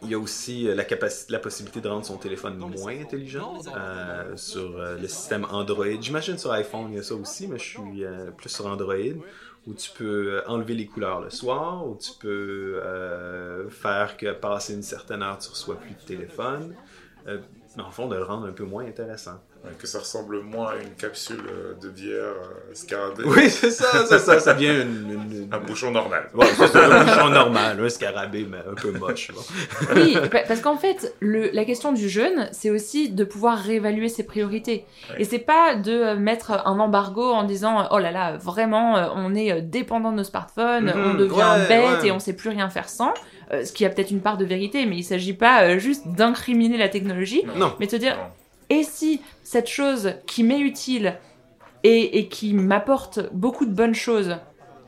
Il 0.00 0.10
y 0.10 0.14
a 0.14 0.18
aussi 0.20 0.68
euh, 0.68 0.76
la, 0.76 0.84
capacité, 0.84 1.32
la 1.32 1.40
possibilité 1.40 1.80
de 1.80 1.88
rendre 1.88 2.06
son 2.06 2.18
téléphone 2.18 2.56
moins 2.56 2.92
intelligent 3.00 3.54
euh, 3.76 4.36
sur 4.36 4.78
euh, 4.78 4.96
le 4.96 5.08
système 5.08 5.44
Android. 5.50 5.86
J'imagine 6.00 6.38
sur 6.38 6.52
iPhone, 6.52 6.86
il 6.90 6.96
y 6.96 6.98
a 7.00 7.02
ça 7.02 7.16
aussi, 7.16 7.48
mais 7.48 7.58
je 7.58 7.64
suis 7.64 8.04
euh, 8.04 8.30
plus 8.30 8.48
sur 8.48 8.66
Android, 8.66 8.94
où 9.68 9.74
tu 9.74 9.90
peux 9.90 10.32
euh, 10.32 10.42
enlever 10.48 10.74
les 10.74 10.86
couleurs 10.86 11.20
le 11.20 11.30
soir, 11.30 11.86
où 11.86 11.96
tu 11.96 12.12
peux 12.18 12.80
euh, 12.82 13.68
faire 13.68 14.16
que 14.16 14.32
passer 14.32 14.74
une 14.74 14.82
certaine 14.82 15.22
heure, 15.22 15.38
tu 15.38 15.50
reçois 15.50 15.76
plus 15.76 15.90
de 15.90 16.00
téléphone. 16.00 16.74
Euh, 17.26 17.38
mais 17.76 17.82
en 17.82 17.90
fond, 17.90 18.08
de 18.08 18.16
le 18.16 18.22
rendre 18.22 18.46
un 18.46 18.52
peu 18.52 18.64
moins 18.64 18.86
intéressant. 18.86 19.40
Ouais, 19.64 19.70
Que 19.76 19.88
ça 19.88 19.98
ressemble 19.98 20.40
moins 20.42 20.68
à 20.68 20.76
une 20.76 20.94
capsule 20.94 21.40
euh, 21.48 21.74
de 21.82 21.88
bière 21.88 22.14
euh, 22.16 22.74
scarabée. 22.74 23.24
Oui, 23.26 23.50
c'est 23.50 23.72
ça, 23.72 24.06
c'est 24.06 24.18
ça, 24.20 24.38
ça 24.38 24.54
devient 24.54 24.82
une... 24.82 25.10
une- 25.10 25.42
une- 25.42 25.48
Un 25.52 25.58
bouchon 25.58 25.90
normal. 25.90 26.28
Ouais, 26.34 26.46
c'est 26.56 26.68
ça, 26.68 26.86
un 26.86 27.04
bouchon 27.04 27.28
normal, 27.30 27.80
un 27.82 27.88
scarabée, 27.88 28.46
mais 28.48 28.58
un 28.58 28.74
peu 28.74 28.92
moche. 28.92 29.32
bon. 29.34 29.40
Oui, 29.96 30.16
pa- 30.30 30.42
parce 30.46 30.60
qu'en 30.60 30.76
fait, 30.76 31.12
le, 31.20 31.50
la 31.52 31.64
question 31.64 31.92
du 31.92 32.08
jeûne, 32.08 32.48
c'est 32.52 32.70
aussi 32.70 33.08
de 33.10 33.24
pouvoir 33.24 33.58
réévaluer 33.58 34.08
ses 34.08 34.22
priorités. 34.24 34.84
Ouais. 35.10 35.22
Et 35.22 35.24
c'est 35.24 35.38
pas 35.40 35.74
de 35.74 35.92
euh, 35.92 36.16
mettre 36.16 36.52
un 36.52 36.78
embargo 36.78 37.32
en 37.32 37.42
disant 37.42 37.88
oh 37.90 37.98
là 37.98 38.12
là, 38.12 38.36
vraiment, 38.36 38.96
euh, 38.96 39.08
on 39.16 39.34
est 39.34 39.50
euh, 39.50 39.60
dépendant 39.60 40.12
de 40.12 40.18
nos 40.18 40.24
smartphones, 40.24 40.86
Mhm, 40.94 41.10
on 41.10 41.14
devient 41.14 41.32
ouais, 41.32 41.68
bête 41.68 42.00
ouais. 42.02 42.08
et 42.08 42.12
on 42.12 42.20
sait 42.20 42.34
plus 42.36 42.50
rien 42.50 42.68
faire 42.70 42.88
sans. 42.88 43.12
Euh, 43.52 43.64
ce 43.64 43.72
qui 43.72 43.84
a 43.84 43.90
peut-être 43.90 44.10
une 44.12 44.20
part 44.20 44.36
de 44.36 44.44
vérité, 44.44 44.86
mais 44.86 44.96
il 44.96 45.02
s'agit 45.02 45.32
pas 45.34 45.62
euh, 45.64 45.78
juste 45.78 46.06
d'incriminer 46.06 46.76
la 46.76 46.88
technologie, 46.88 47.42
Non. 47.56 47.72
mais 47.80 47.86
de 47.86 47.90
se 47.90 47.96
dire 47.96 48.16
Non. 48.16 48.22
Et 48.70 48.82
si 48.82 49.20
cette 49.42 49.68
chose 49.68 50.14
qui 50.26 50.42
m'est 50.44 50.60
utile 50.60 51.18
et, 51.84 52.18
et 52.18 52.28
qui 52.28 52.54
m'apporte 52.54 53.20
beaucoup 53.32 53.64
de 53.66 53.72
bonnes 53.72 53.94
choses, 53.94 54.36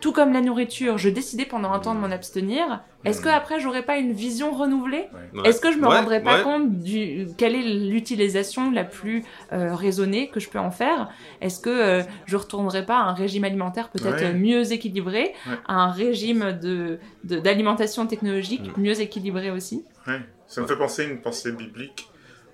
tout 0.00 0.12
comme 0.12 0.32
la 0.32 0.40
nourriture, 0.40 0.96
je 0.96 1.10
décidais 1.10 1.44
pendant 1.44 1.72
un 1.72 1.78
temps 1.78 1.94
de 1.94 2.00
m'en 2.00 2.10
abstenir, 2.10 2.82
est-ce 3.04 3.20
que 3.20 3.28
après 3.28 3.60
j'aurais 3.60 3.82
pas 3.82 3.98
une 3.98 4.12
vision 4.12 4.50
renouvelée 4.50 5.04
Ouais. 5.34 5.48
Est-ce 5.48 5.60
que 5.60 5.70
je 5.72 5.76
me 5.76 5.86
Ouais, 5.86 5.96
rendrais 5.98 6.22
pas 6.22 6.38
ouais. 6.38 6.42
compte 6.42 6.78
du 6.78 7.26
quelle 7.36 7.54
est 7.54 7.62
l'utilisation 7.62 8.70
la 8.70 8.84
plus 8.84 9.24
euh, 9.52 9.74
raisonnée 9.74 10.28
que 10.28 10.40
je 10.40 10.48
peux 10.48 10.58
en 10.58 10.70
faire? 10.70 11.10
Est-ce 11.42 11.60
que 11.60 11.68
euh, 11.70 12.02
je 12.24 12.36
retournerais 12.36 12.86
pas 12.86 12.96
à 12.98 13.02
un 13.10 13.12
régime 13.14 13.44
alimentaire 13.44 13.90
peut-être 13.90 14.22
Ouais. 14.22 14.32
mieux 14.34 14.72
équilibré, 14.72 15.34
Ouais. 15.46 15.56
à 15.68 15.74
un 15.74 15.90
régime 15.90 16.58
de 16.60 16.98
de- 17.24 17.38
d'alimentation 17.38 18.06
technologique 18.06 18.74
Mm. 18.76 18.80
mieux 18.82 19.00
équilibré 19.00 19.50
aussi? 19.50 19.84
Ouais. 20.06 20.20
Ça 20.46 20.62
me 20.62 20.66
fait 20.66 20.76
penser 20.78 21.02
à 21.02 21.04
une 21.08 21.20
pensée 21.20 21.52
biblique 21.52 22.08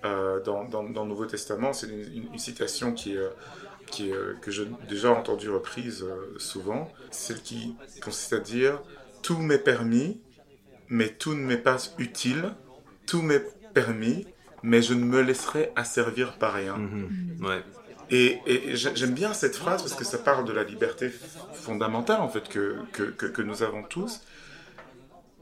euh, 0.07 0.41
dans, 0.43 0.65
dans, 0.65 0.83
dans 0.85 1.03
le 1.05 1.09
Nouveau 1.09 1.27
Testament. 1.27 1.73
C'est 1.73 1.89
une, 1.89 2.01
une- 2.01 2.33
une 2.33 2.39
citation 2.39 2.93
qui, 2.93 3.17
euh, 3.17 3.29
qui, 3.91 4.11
euh, 4.13 4.35
que 4.41 4.51
j'ai 4.51 4.67
déjà 4.89 5.11
entendue 5.13 5.51
reprise 5.51 6.05
souvent. 6.39 6.91
Celle 7.11 7.41
qui 7.43 7.75
consiste 8.03 8.33
à 8.33 8.39
dire 8.41 8.81
Tout 9.23 9.39
m'est 9.39 9.59
permis, 9.59 10.21
mais 10.89 11.09
tout 11.09 11.35
ne 11.35 11.41
m'est 11.45 11.57
pas 11.59 11.77
utile. 11.99 12.53
Tout 13.07 13.23
m'est 13.23 13.45
permis, 13.75 14.27
mais 14.63 14.83
je 14.83 14.95
ne 14.95 15.05
me 15.05 15.21
laisserai 15.21 15.73
asservir 15.77 16.39
par 16.39 16.55
rien. 16.55 16.77
Mhm. 16.77 17.45
Ouais. 17.47 17.63
Et, 18.11 18.39
et 18.47 18.77
j'ai- 18.77 18.95
j'aime 18.95 19.15
bien 19.15 19.33
cette 19.35 19.57
phrase 19.57 19.83
parce 19.83 19.95
que 19.95 20.05
ça 20.05 20.19
parle 20.19 20.45
de 20.45 20.53
la 20.53 20.63
liberté 20.63 21.11
fondamentale 21.55 22.21
en 22.21 22.29
fait 22.29 22.49
que, 22.49 22.77
que, 22.93 23.03
que, 23.03 23.27
que 23.27 23.43
nous 23.43 23.65
avons 23.65 23.83
tous, 23.83 24.21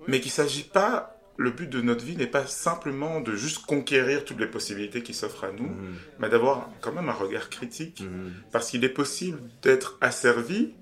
mais 0.07 0.21
qu'il 0.21 0.31
ne 0.31 0.35
s'agit 0.35 0.65
pas, 0.65 1.14
le 1.37 1.51
but 1.51 1.69
de 1.69 1.81
notre 1.81 2.05
vie 2.05 2.17
n'est 2.17 2.27
pas 2.29 2.47
simplement 2.47 3.21
de 3.21 3.35
juste 3.35 3.67
conquérir 3.67 4.25
toutes 4.25 4.39
les 4.41 4.47
possibilités 4.47 5.03
qui 5.03 5.15
s'offrent 5.15 5.45
à 5.45 5.51
nous, 5.53 5.65
Mhm. 5.69 5.95
mais 6.21 6.29
d'avoir 6.29 6.71
quand 6.81 6.93
même 6.93 7.09
un 7.09 7.13
regard 7.15 7.51
critique, 7.51 8.03
Mhm. 8.03 8.33
parce 8.53 8.71
qu'il 8.71 8.85
est 8.85 8.89
possible 8.89 9.41
d'être 9.63 9.99
asservi 10.01 10.75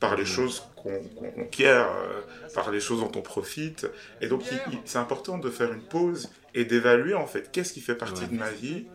par 0.00 0.16
les 0.16 0.24
choses 0.24 0.64
qu'on 0.76 0.98
qu'on 1.16 1.30
conquiert, 1.30 1.86
euh, 1.86 2.20
par 2.54 2.72
les 2.72 2.80
choses 2.80 2.98
dont 3.00 3.12
on 3.14 3.22
profite, 3.22 3.86
et 4.20 4.26
donc 4.26 4.42
c'est 4.84 4.98
important 4.98 5.38
de 5.38 5.48
faire 5.48 5.72
une 5.72 5.82
pause 5.82 6.28
et 6.54 6.64
d'évaluer 6.64 7.14
en 7.14 7.28
fait 7.28 7.52
qu'est-ce 7.52 7.72
qui 7.72 7.80
fait 7.80 7.94
partie 7.94 8.22
Ouais. 8.22 8.28
de 8.28 8.34
ma 8.34 8.50
vie 8.50 8.86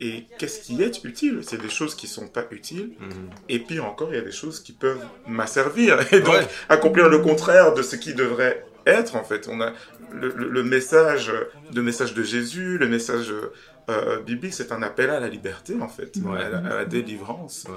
et 0.00 0.26
qu'est-ce 0.38 0.60
qui 0.60 0.80
est 0.80 1.02
utile. 1.02 1.40
C'est 1.42 1.60
des 1.60 1.68
choses 1.68 1.96
qui 1.96 2.06
sont 2.06 2.28
pas 2.28 2.44
utiles, 2.52 2.92
et 3.48 3.58
puis 3.58 3.80
encore, 3.80 4.10
il 4.12 4.16
y 4.16 4.18
a 4.18 4.22
des 4.24 4.30
choses 4.32 4.60
qui 4.60 4.72
peuvent 4.72 5.04
m'asservir. 5.26 5.98
Et 6.12 6.20
donc, 6.20 6.34
Ouais. 6.34 6.46
accomplir 6.68 7.08
le 7.08 7.18
contraire 7.18 7.74
de 7.74 7.82
ce 7.82 7.96
qui 7.96 8.14
devrait 8.14 8.64
être, 8.86 9.16
en 9.16 9.24
fait. 9.24 9.48
On 9.48 9.60
a 9.60 9.72
le, 10.12 10.28
le- 10.30 10.48
le 10.48 10.62
message, 10.62 11.32
le 11.74 11.82
message 11.82 12.14
de 12.14 12.22
Jésus, 12.22 12.78
le 12.78 12.88
message 12.88 13.32
euh, 13.90 14.20
biblique, 14.22 14.54
c'est 14.54 14.72
un 14.72 14.82
appel 14.82 15.10
à 15.10 15.20
la 15.20 15.28
liberté, 15.28 15.76
en 15.80 15.88
fait, 15.88 16.16
Ouais. 16.24 16.40
à, 16.42 16.48
la, 16.48 16.58
à 16.58 16.74
la 16.76 16.84
délivrance. 16.84 17.66
Ouais. 17.68 17.74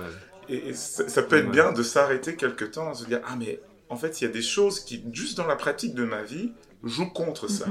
Et, 0.56 0.70
et 0.70 0.74
ça, 0.74 1.08
ça 1.10 1.24
peut 1.24 1.38
être 1.38 1.46
Ouais. 1.48 1.52
bien 1.52 1.72
de 1.74 1.84
s'arrêter 1.84 2.36
quelque 2.36 2.66
temps, 2.66 2.92
de 2.92 2.96
se 2.98 3.06
dire, 3.06 3.20
ah, 3.28 3.36
mais 3.38 3.60
en 3.90 3.96
fait, 3.98 4.22
il 4.22 4.26
y 4.26 4.28
a 4.28 4.32
des 4.32 4.42
choses 4.42 4.80
qui, 4.80 5.04
juste 5.12 5.38
dans 5.38 5.48
la 5.48 5.56
pratique 5.56 5.94
de 5.96 6.04
ma 6.06 6.24
vie, 6.24 6.52
jouent 6.84 7.10
contre 7.12 7.50
ça. 7.50 7.66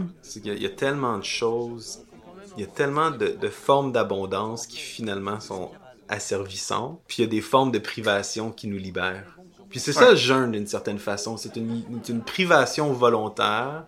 Y 0.44 0.50
a- 0.50 0.54
il 0.54 0.62
y, 0.62 0.66
a 0.66 0.70
tellement 0.70 1.16
de 1.18 1.24
choses, 1.24 2.04
il 2.56 2.60
y 2.60 2.64
a 2.64 2.68
tellement 2.70 3.10
de, 3.10 3.28
de 3.28 3.48
formes 3.48 3.92
d'abondance 3.92 4.66
qui 4.66 4.78
finalement 4.78 5.40
sont 5.40 5.70
asservissantes, 6.08 7.00
puis 7.06 7.18
il 7.18 7.20
y 7.22 7.28
a 7.28 7.30
des 7.30 7.40
formes 7.40 7.70
de 7.70 7.78
privation 7.78 8.50
qui 8.50 8.68
nous 8.68 8.78
libèrent. 8.78 9.38
Puis 9.68 9.80
c'est 9.80 9.92
ça 9.92 10.10
le 10.10 10.16
jeûne 10.16 10.52
d'une 10.52 10.66
certaine 10.66 10.98
façon, 10.98 11.36
c'est 11.36 11.56
une, 11.56 11.82
c'est 12.02 12.12
une 12.12 12.22
privation 12.22 12.92
volontaire 12.92 13.84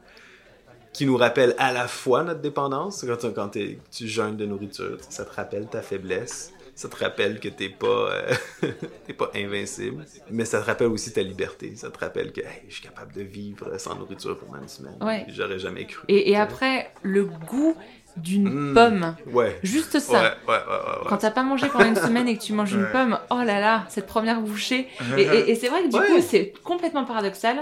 qui 0.99 1.07
nous 1.07 1.17
rappelle 1.17 1.55
à 1.59 1.73
la 1.73 1.87
fois 1.87 2.25
notre 2.25 2.41
dépendance, 2.41 3.05
quand, 3.07 3.17
tu- 3.17 3.33
quand 3.33 3.49
t'es- 3.51 3.79
tu 3.91 4.09
jeûnes 4.09 4.37
de 4.37 4.47
nourriture, 4.47 4.97
ça 5.09 5.25
te 5.25 5.33
rappelle 5.33 5.67
ta 5.69 5.81
faiblesse, 5.81 6.53
ça 6.75 6.89
te 6.89 6.97
rappelle 6.97 7.39
que 7.39 7.49
t'es 7.49 7.69
pas, 7.69 7.87
euh, 7.87 8.33
pas 9.17 9.31
invincible, 9.37 10.05
mais 10.31 10.45
ça 10.45 10.61
te 10.61 10.67
rappelle 10.67 10.89
aussi 10.89 11.13
ta 11.13 11.23
liberté, 11.23 11.75
ça 11.77 11.91
te 11.91 11.99
rappelle 12.01 12.33
que 12.33 12.41
hey, 12.41 12.65
je 12.69 12.75
suis 12.75 12.83
capable 12.83 13.13
de 13.13 13.23
vivre 13.23 13.79
sans 13.79 13.95
nourriture 13.95 14.37
pendant 14.39 14.61
une 14.61 14.69
semaine. 14.69 14.97
Ouais. 15.01 15.25
J'aurais 15.29 15.61
jamais 15.61 15.87
cru. 15.87 16.05
Et, 16.09 16.31
et 16.33 16.37
après, 16.37 16.91
le 17.03 17.25
goût 17.25 17.77
d'une 18.17 18.49
Mm. 18.71 18.75
pomme, 18.75 19.15
Ouais. 19.33 19.57
juste 19.63 20.01
ça. 20.01 20.21
Ouais, 20.21 20.29
ouais, 20.49 20.55
ouais. 20.55 21.07
Quand 21.09 21.19
t'as 21.19 21.31
pas 21.31 21.45
mangé 21.45 21.69
pendant 21.69 21.85
une 21.87 21.95
semaine 21.95 22.27
et 22.27 22.37
que 22.37 22.43
tu 22.43 22.53
manges 22.53 22.73
une 22.73 22.89
pomme, 22.91 23.17
oh 23.31 23.37
là 23.47 23.61
là, 23.61 23.85
cette 23.89 24.07
première 24.09 24.41
bouchée. 24.41 24.89
Et, 25.17 25.23
et- 25.23 25.51
et 25.51 25.55
c'est 25.55 25.69
vrai 25.69 25.83
que 25.85 25.89
du 25.89 25.97
coup, 25.97 26.21
c'est 26.29 26.53
complètement 26.65 27.05
paradoxal. 27.05 27.59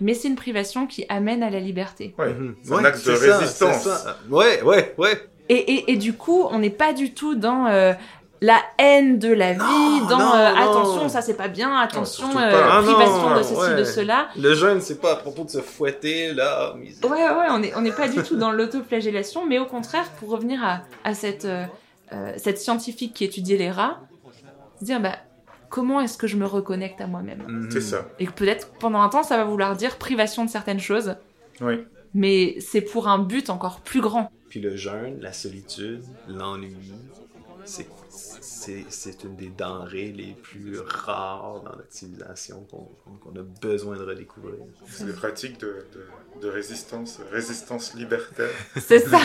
Mais 0.00 0.14
c'est 0.14 0.28
une 0.28 0.36
privation 0.36 0.86
qui 0.86 1.04
amène 1.08 1.42
à 1.42 1.50
la 1.50 1.60
liberté. 1.60 2.14
Ouais. 2.18 2.32
Mhm. 2.34 2.54
C'est 2.62 2.72
un 2.74 2.84
acte 2.84 3.06
de 3.06 3.12
résistance. 3.12 3.82
ça. 3.82 4.18
Ouais, 4.30 4.62
ouais, 4.62 4.94
ouais. 4.98 5.28
Et, 5.48 5.54
et, 5.54 5.92
et 5.92 5.96
du 5.96 6.12
coup, 6.12 6.42
on 6.50 6.58
n'est 6.58 6.70
pas 6.70 6.92
du 6.92 7.14
tout 7.14 7.36
dans 7.36 7.66
euh, 7.66 7.92
la 8.40 8.58
haine 8.78 9.18
de 9.18 9.32
la 9.32 9.52
vie, 9.52 9.60
Non, 10.00 10.06
dans 10.08 10.18
non, 10.18 10.34
euh, 10.34 10.50
non. 10.52 10.56
attention, 10.70 11.08
ça 11.08 11.22
c'est 11.22 11.36
pas 11.36 11.48
bien, 11.48 11.76
attention, 11.78 12.28
euh, 12.30 12.50
pas. 12.50 12.78
Ah 12.78 12.82
privation 12.82 13.30
non, 13.30 13.36
de 13.38 13.42
ceci, 13.42 13.60
ouais. 13.60 13.76
de 13.76 13.84
cela. 13.84 14.28
Le 14.36 14.54
jeûne, 14.54 14.80
c'est 14.80 15.00
pas 15.00 15.12
à 15.12 15.16
propos 15.16 15.44
de 15.44 15.50
se 15.50 15.60
fouetter, 15.60 16.32
là. 16.34 16.74
misère. 16.76 17.08
Ouais, 17.10 17.22
ouais, 17.22 17.46
on 17.50 17.60
n'est 17.60 17.74
on 17.76 17.80
n'est 17.80 17.92
pas 17.92 18.08
du 18.08 18.22
tout 18.22 18.36
dans 18.36 18.50
l'autoflagellation, 18.50 19.46
mais 19.46 19.58
au 19.60 19.66
contraire, 19.66 20.04
pour 20.18 20.30
revenir 20.30 20.62
à, 20.64 20.80
à 21.04 21.14
cette, 21.14 21.46
cette 22.36 22.58
scientifique 22.58 23.14
qui 23.14 23.24
étudiait 23.24 23.56
les 23.56 23.70
rats, 23.70 24.00
se 24.80 24.84
dire, 24.84 25.00
bah, 25.00 25.16
comment 25.76 26.00
est-ce 26.00 26.16
que 26.16 26.26
je 26.26 26.36
me 26.38 26.46
reconnecte 26.46 27.00
à 27.02 27.06
moi-même 27.06 27.42
Mhm. 27.46 27.70
C'est 27.70 27.80
ça. 27.82 28.08
Et 28.18 28.26
que 28.26 28.32
peut-être 28.32 28.68
pendant 28.80 29.02
un 29.02 29.08
temps, 29.10 29.22
ça 29.22 29.36
va 29.36 29.44
vouloir 29.44 29.76
dire 29.76 29.98
privation 29.98 30.44
de 30.44 30.50
certaines 30.50 30.80
choses, 30.80 31.16
Oui. 31.60 31.84
mais 32.14 32.56
c'est 32.60 32.80
pour 32.80 33.08
un 33.08 33.18
but 33.18 33.50
encore 33.50 33.80
plus 33.82 34.00
grand. 34.00 34.30
Puis 34.48 34.60
le 34.60 34.74
jeûne, 34.76 35.18
la 35.20 35.32
solitude, 35.34 36.02
l'ennui, 36.28 36.74
c'est, 37.66 37.88
c'est, 38.08 38.84
c'est 38.88 39.24
une 39.24 39.36
des 39.36 39.48
denrées 39.50 40.12
les 40.16 40.32
plus 40.40 40.78
rares 40.80 41.60
dans 41.64 41.76
notre 41.76 41.90
civilisation 41.92 42.64
qu'on, 42.70 42.88
qu'on 43.22 43.38
a 43.38 43.42
besoin 43.60 43.96
de 43.96 44.04
redécouvrir. 44.04 44.54
C'est 44.88 45.04
des 45.06 45.12
pratiques 45.12 45.58
de, 45.60 45.84
de, 45.94 46.42
de 46.42 46.48
résistance, 46.48 47.18
résistance 47.32 47.94
libertaire. 47.94 48.48
C'est 48.76 49.00
ça. 49.00 49.18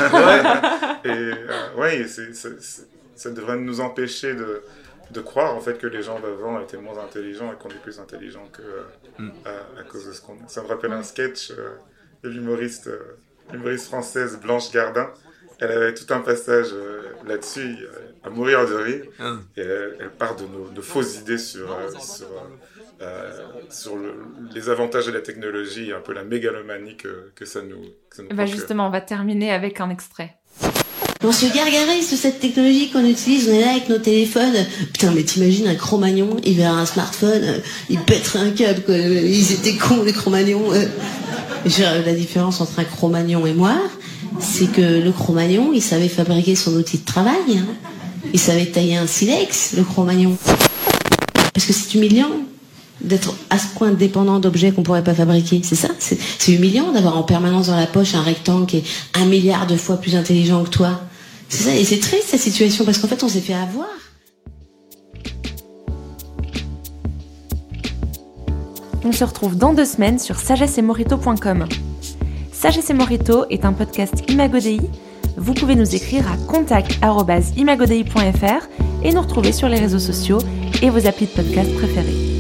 Et 1.06 1.10
euh, 1.10 1.76
ouais, 1.78 2.06
c'est, 2.08 2.34
c'est- 2.34 2.62
c'est- 2.62 2.88
ça 3.16 3.30
devrait 3.30 3.58
nous 3.58 3.80
empêcher 3.82 4.34
de, 4.34 4.64
de 5.12 5.21
croire 5.21 5.56
en 5.56 5.60
fait 5.62 5.78
que 5.78 5.88
les 5.88 6.02
gens 6.02 6.19
d'avant 6.19 6.60
étaient 6.62 6.78
moins 6.78 6.97
intelligents 7.04 7.52
et 7.52 7.56
qu'on 7.58 7.69
est 7.69 7.82
plus 7.82 8.00
intelligents 8.00 8.47
que 8.52 8.62
euh, 8.62 8.84
Mm. 9.19 9.32
à, 9.45 9.82
à 9.82 9.84
cause 9.84 10.08
de 10.08 10.13
ce 10.13 10.21
qu'on 10.21 10.36
est. 10.36 10.47
Ça 10.47 10.62
me 10.63 10.67
rappelle 10.67 10.93
un 10.93 11.04
sketch 11.04 11.52
euh, 11.52 11.76
de 12.24 12.30
l'humoriste, 12.30 12.88
euh, 12.88 13.78
française 13.78 14.39
Blanche 14.39 14.71
Gardin. 14.71 15.10
Elle 15.60 15.71
avait 15.71 15.93
tout 15.93 16.12
un 16.13 16.21
passage 16.21 16.69
euh, 16.74 17.02
là-dessus, 17.28 17.76
euh, 17.82 17.89
à 18.24 18.30
mourir 18.30 18.65
de 18.67 18.74
rire. 18.74 19.06
Ah. 19.19 19.36
Et 19.58 19.62
elle, 19.62 19.97
elle 20.00 20.10
part 20.12 20.36
de, 20.36 20.45
nos, 20.45 20.69
de 20.69 20.82
fausses 20.82 21.17
idées 21.19 21.38
sur, 21.38 21.71
euh, 21.71 21.89
sur, 22.00 22.28
sur 23.69 23.95
le- 23.97 24.15
les 24.54 24.69
avantages 24.69 25.06
de 25.08 25.12
la 25.12 25.21
technologie 25.21 25.89
et 25.89 25.93
un 25.93 26.02
peu 26.02 26.13
la 26.13 26.24
mégalomanie 26.24 26.97
que, 26.97 27.32
que 27.36 27.45
ça 27.45 27.62
nous, 27.62 27.82
que 28.10 28.15
ça 28.17 28.24
nous 28.24 28.30
Bah 28.36 28.45
justement, 28.45 28.88
on 28.88 28.91
va 28.91 29.02
terminer 29.02 29.52
avec 29.52 29.80
un 29.82 29.89
extrait. 29.89 30.38
On 31.24 31.32
se 31.32 31.46
gargarise 31.46 32.10
de 32.10 32.16
cette 32.16 32.40
technologie 32.40 32.90
qu'on 32.90 33.06
utilise, 33.06 33.48
on 33.48 33.54
est 33.54 33.62
là 33.62 33.72
avec 33.72 33.90
nos 33.90 34.00
téléphones. 34.00 34.66
Putain, 34.92 35.12
mais 35.12 35.22
t'imagines 35.22 35.68
un 35.68 35.76
Cro-Magnon, 35.76 36.38
il 36.44 36.56
verra 36.58 36.80
un 36.80 36.86
smartphone, 36.88 37.62
il 37.92 38.00
pèterait 38.00 38.40
un 38.40 38.50
câble. 38.50 38.82
Ils 38.90 39.52
étaient 39.52 39.76
cons, 39.76 40.02
les 40.04 40.14
Cro-Magnons. 40.14 40.72
La 41.78 42.14
différence 42.14 42.60
entre 42.60 42.80
un 42.80 42.84
Cro-Magnon 42.84 43.46
et 43.46 43.54
moi, 43.54 43.76
c'est 44.40 44.66
que 44.72 44.82
le 44.82 45.12
Cro-Magnon, 45.12 45.72
il 45.76 45.82
savait 45.82 46.08
fabriquer 46.10 46.56
son 46.56 46.74
outil 46.74 46.98
de 46.98 47.06
travail. 47.06 47.36
hein. 47.52 47.66
Il 48.34 48.40
savait 48.40 48.66
tailler 48.66 48.98
un 48.98 49.06
silex, 49.06 49.74
le 49.78 49.84
Cro-Magnon. 49.84 50.36
Parce 51.54 51.68
que 51.68 51.74
c'est 51.74 51.94
humiliant 51.94 52.32
d'être 53.00 53.36
à 53.52 53.60
ce 53.60 53.68
point 53.76 53.92
dépendant 53.92 54.40
d'objets 54.40 54.72
qu'on 54.72 54.82
pourrait 54.84 55.04
pas 55.04 55.14
fabriquer. 55.14 55.62
C'est 55.64 55.76
ça 55.76 55.90
c'est 56.00 56.52
humiliant 56.52 56.92
d'avoir 56.92 57.16
en 57.18 57.24
permanence 57.24 57.68
dans 57.68 57.78
la 57.78 57.86
poche 57.88 58.16
un 58.16 58.22
rectangle 58.22 58.66
qui 58.66 58.78
est 58.78 58.84
un 59.14 59.26
milliard 59.26 59.68
de 59.68 59.76
fois 59.76 59.98
plus 59.98 60.16
intelligent 60.16 60.64
que 60.64 60.70
toi. 60.70 61.00
C'est 61.52 61.64
ça, 61.64 61.76
et 61.76 61.84
c'est 61.84 62.00
triste 62.00 62.30
cette 62.30 62.40
situation 62.40 62.86
parce 62.86 62.98
qu'en 62.98 63.10
fait 63.10 63.22
on 63.24 63.28
s'est 63.28 63.42
fait 63.42 63.54
avoir. 63.54 63.90
On 69.04 69.12
se 69.12 69.26
retrouve 69.26 69.58
dans 69.58 69.74
deux 69.74 69.84
semaines 69.84 70.18
sur 70.18 70.40
sagessemorito.com. 70.40 71.66
Sagesse 72.54 72.90
et 72.90 72.94
Morito 72.94 73.44
est 73.50 73.66
un 73.66 73.74
podcast 73.74 74.24
Imagodei. 74.30 74.80
Vous 75.36 75.54
pouvez 75.54 75.76
nous 75.76 75.94
écrire 75.94 76.24
à 76.32 76.38
contact.imagodei.fr 76.50 78.70
et 79.04 79.12
nous 79.12 79.22
retrouver 79.22 79.52
sur 79.52 79.68
les 79.68 79.80
réseaux 79.80 80.00
sociaux 80.00 80.40
et 80.82 80.90
vos 80.90 81.06
applis 81.06 81.26
de 81.26 81.32
podcast 81.32 81.76
préférés. 81.76 82.31